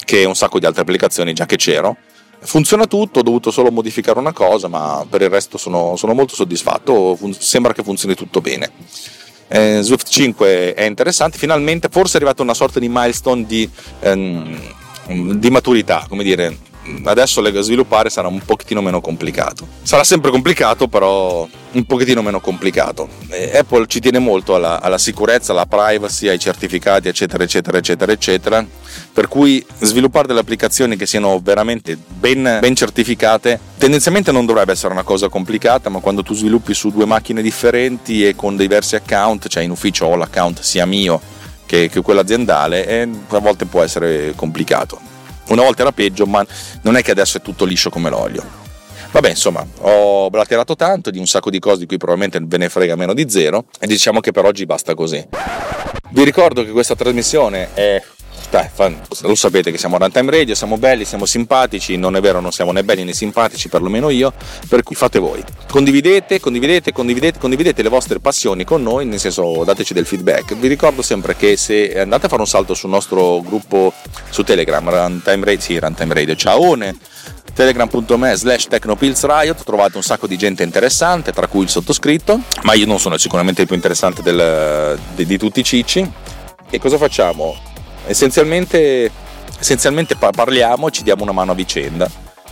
che 0.05 0.25
un 0.25 0.35
sacco 0.35 0.59
di 0.59 0.67
altre 0.67 0.83
applicazioni 0.83 1.33
già 1.33 1.47
che 1.47 1.57
c'ero. 1.57 1.97
Funziona 2.39 2.87
tutto, 2.87 3.21
ho 3.21 3.23
dovuto 3.23 3.51
solo 3.51 3.71
modificare 3.71 4.19
una 4.19 4.33
cosa, 4.33 4.69
ma 4.69 5.05
per 5.09 5.23
il 5.23 5.31
resto 5.31 5.59
sono, 5.59 5.97
sono 5.97 6.15
molto 6.15 6.35
soddisfatto, 6.35 7.17
Fun- 7.17 7.35
sembra 7.35 7.73
che 7.73 7.83
funzioni 7.83 8.15
tutto 8.15 8.41
bene. 8.41 8.71
Eh, 9.49 9.81
Swift 9.83 10.09
5 10.09 10.75
è 10.75 10.85
interessante, 10.85 11.39
finalmente 11.39 11.89
forse 11.91 12.15
è 12.15 12.17
arrivata 12.17 12.43
una 12.43 12.55
sorta 12.55 12.79
di 12.79 12.89
milestone 12.89 13.47
di, 13.47 13.69
ehm, 14.01 15.39
di 15.39 15.51
maturità, 15.51 16.05
come 16.09 16.25
dire, 16.25 16.57
adesso 17.05 17.43
sviluppare 17.63 18.11
sarà 18.11 18.29
un 18.29 18.41
pochettino 18.45 18.81
meno 18.81 19.01
complicato. 19.01 19.67
Sarà 19.83 20.05
sempre 20.05 20.31
complicato, 20.31 20.89
però 20.89 21.47
un 21.73 21.85
pochettino 21.85 22.23
meno 22.23 22.41
complicato. 22.41 23.09
Apple 23.55 23.87
ci 23.87 24.01
tiene 24.01 24.19
molto 24.19 24.55
alla, 24.55 24.81
alla, 24.81 24.99
sicurezza, 24.99 25.53
alla 25.53 25.67
privacy, 25.67 26.29
ai 26.29 26.39
certificati, 26.39 27.09
eccetera, 27.09 27.45
eccetera, 27.45 27.79
eccetera, 27.79 28.13
eccetera. 28.13 28.67
Per 29.13 29.29
cui 29.29 29.65
sviluppare 29.81 30.27
delle 30.27 30.41
applicazioni 30.41 30.97
che 30.97 31.07
siano 31.07 31.39
veramente 31.43 31.97
ben, 31.97 32.59
ben 32.61 32.75
certificate 32.75 33.61
tendenzialmente 33.79 34.33
non 34.33 34.47
dovrebbe 34.47 34.73
essere 34.73 34.93
una 34.93 35.03
cosa 35.03 35.29
complicata, 35.29 35.91
ma 35.91 36.01
quando 36.01 36.23
tu 36.23 36.35
sviluppi 36.35 36.75
su 36.75 36.91
due 36.91 37.05
macchine 37.05 37.43
differenti 37.43 38.27
e 38.27 38.35
con 38.35 38.57
diversi 38.57 38.97
account, 38.97 39.49
cioè 39.49 39.63
in 39.63 39.71
ufficio 39.71 40.07
ho 40.07 40.17
l'account 40.17 40.61
sia 40.61 40.87
mio 40.87 41.21
che, 41.67 41.89
che 41.89 42.01
quello 42.01 42.21
aziendale, 42.21 42.87
e 42.87 43.09
a 43.29 43.39
volte 43.39 43.67
può 43.67 43.83
essere 43.83 44.33
complicato. 44.35 45.15
Una 45.49 45.63
volta 45.63 45.83
era 45.83 45.93
peggio, 45.93 46.27
ma 46.27 46.45
non 46.83 46.97
è 46.97 47.03
che 47.03 47.13
adesso 47.13 47.39
è 47.39 47.41
tutto 47.41 47.65
liscio 47.65 47.91
come 47.91 48.11
l'olio. 48.11 48.65
Vabbè, 49.13 49.31
insomma, 49.31 49.67
ho 49.81 50.29
blaterato 50.29 50.77
tanto 50.77 51.11
di 51.11 51.19
un 51.19 51.27
sacco 51.27 51.51
di 51.51 51.59
cose 51.59 51.81
di 51.81 51.87
cui 51.87 51.97
probabilmente 51.97 52.39
ve 52.43 52.59
ne 52.59 52.69
frega 52.69 52.97
meno 52.97 53.15
di 53.15 53.31
zero 53.31 53.65
e 53.79 53.87
diciamo 53.87 54.21
che 54.21 54.33
per 54.33 54.45
oggi 54.45 54.67
basta 54.67 54.95
così. 54.95 55.27
Vi 56.11 56.25
ricordo 56.25 56.65
che 56.65 56.71
questa 56.71 56.95
trasmissione 56.95 57.73
è 57.75 58.03
dai, 58.57 58.97
lo 59.21 59.35
sapete 59.35 59.71
che 59.71 59.77
siamo 59.77 59.99
Runtime 59.99 60.31
Radio, 60.31 60.55
siamo 60.55 60.79
belli, 60.79 61.05
siamo 61.05 61.27
simpatici, 61.27 61.97
non 61.97 62.17
è 62.17 62.21
vero, 62.21 62.41
non 62.41 62.53
siamo 62.53 62.73
né 62.73 62.83
belli 62.83 63.05
né 63.05 63.13
simpatici, 63.13 63.69
perlomeno 63.69 64.09
io, 64.09 64.33
per 64.69 64.83
cui 64.83 64.95
fate 64.95 65.19
voi. 65.19 65.45
Condividete, 65.69 66.41
condividete, 66.41 66.93
condividete, 66.93 67.39
condividete 67.39 67.83
le 67.83 67.89
vostre 67.91 68.19
passioni 68.19 68.65
con 68.65 68.83
noi, 68.83 69.05
nel 69.05 69.21
senso 69.21 69.63
dateci 69.65 69.93
del 69.93 70.07
feedback. 70.07 70.57
Vi 70.57 70.69
ricordo 70.69 71.03
sempre 71.03 71.37
che 71.37 71.57
se 71.59 72.01
andate 72.01 72.27
a 72.27 72.29
fare 72.29 72.41
un 72.41 72.49
salto 72.49 72.73
sul 72.73 72.89
nostro 72.89 73.43
gruppo 73.43 73.93
su 74.31 74.43
Telegram, 74.43 74.89
Runtime 74.89 75.45
Radio, 75.45 75.61
sì, 75.61 75.79
Runtime 75.79 76.15
Radio, 76.15 76.35
ciaone, 76.35 76.97
telegram.me 77.53 78.37
slash 78.37 78.69
technopillsriot 78.69 79.65
trovate 79.65 79.97
un 79.97 80.03
sacco 80.03 80.27
di 80.27 80.37
gente 80.37 80.63
interessante 80.63 81.33
tra 81.33 81.47
cui 81.47 81.63
il 81.63 81.71
sottoscritto 81.71 82.39
ma 82.65 82.75
io 82.75 82.85
non 82.85 82.99
sono 82.99 83.17
sicuramente 83.17 83.63
il 83.63 83.67
più 83.67 83.77
interessante 83.77 84.21
del, 84.21 84.99
di, 85.15 85.25
di 85.25 85.39
tutti 85.39 85.61
i 85.61 85.65
cicci 85.65 86.07
e 86.69 86.79
cosa 86.79 86.99
facciamo? 86.99 87.76
Essenzialmente, 88.07 89.11
essenzialmente 89.59 90.17
parliamo 90.17 90.89
e 90.89 90.91
ci 90.91 91.03
diamo 91.03 91.23
una 91.23 91.33
mano 91.33 91.53
a 91.53 91.55
vicenda. 91.55 92.09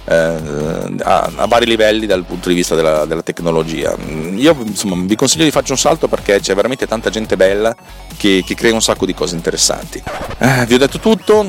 Eh, 0.06 0.94
a, 1.02 1.32
a, 1.34 1.46
vari 1.46 1.64
livelli 1.64 2.04
dal 2.04 2.24
punto 2.24 2.50
di 2.50 2.54
vista 2.54 2.74
della, 2.74 3.06
della 3.06 3.22
tecnologia. 3.22 3.96
Io 4.34 4.54
insomma, 4.64 4.96
vi 4.98 5.16
consiglio 5.16 5.44
di 5.44 5.50
farci 5.50 5.72
un 5.72 5.78
salto 5.78 6.08
perché 6.08 6.40
c'è 6.40 6.54
veramente 6.54 6.86
tanta 6.86 7.08
gente 7.08 7.36
bella 7.36 7.74
che, 8.16 8.42
che 8.44 8.54
crea 8.54 8.74
un 8.74 8.82
sacco 8.82 9.06
di 9.06 9.14
cose 9.14 9.34
interessanti. 9.34 10.02
Eh, 10.38 10.66
vi 10.66 10.74
ho 10.74 10.78
detto 10.78 10.98
tutto, 10.98 11.48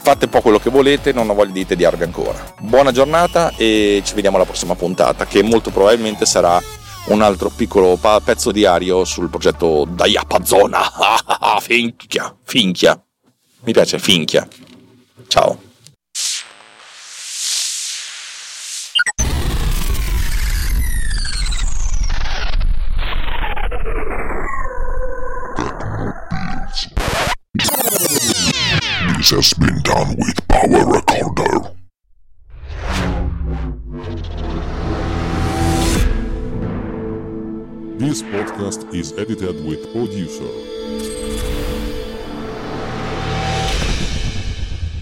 fate 0.00 0.26
un 0.26 0.30
po' 0.30 0.40
quello 0.40 0.58
che 0.58 0.70
volete, 0.70 1.12
non 1.12 1.28
ho 1.28 1.34
voglia 1.34 1.52
di 1.52 1.66
tediarvi 1.66 2.04
ancora. 2.04 2.54
Buona 2.60 2.92
giornata 2.92 3.52
e 3.56 4.00
ci 4.04 4.14
vediamo 4.14 4.36
alla 4.36 4.46
prossima 4.46 4.76
puntata 4.76 5.26
che 5.26 5.42
molto 5.42 5.70
probabilmente 5.70 6.24
sarà 6.24 6.62
un 7.06 7.22
altro 7.22 7.50
piccolo 7.54 7.98
pezzo 8.22 8.52
diario 8.52 9.04
sul 9.04 9.28
progetto 9.28 9.86
Dayapa 9.88 10.44
Zona. 10.44 10.80
finchia, 11.60 12.34
finchia. 12.44 13.02
Mi 13.68 13.74
piace 13.74 13.98
Finchia. 13.98 14.48
Ciao. 15.28 15.58
This 29.18 29.30
has 29.32 29.52
been 29.52 29.82
done 29.82 30.16
with 30.16 30.48
Power 30.48 30.86
Recorder. 30.90 31.74
This 37.98 38.22
podcast 38.22 38.94
is 38.94 39.12
edited 39.18 39.62
with 39.66 39.92
Producer. 39.92 40.77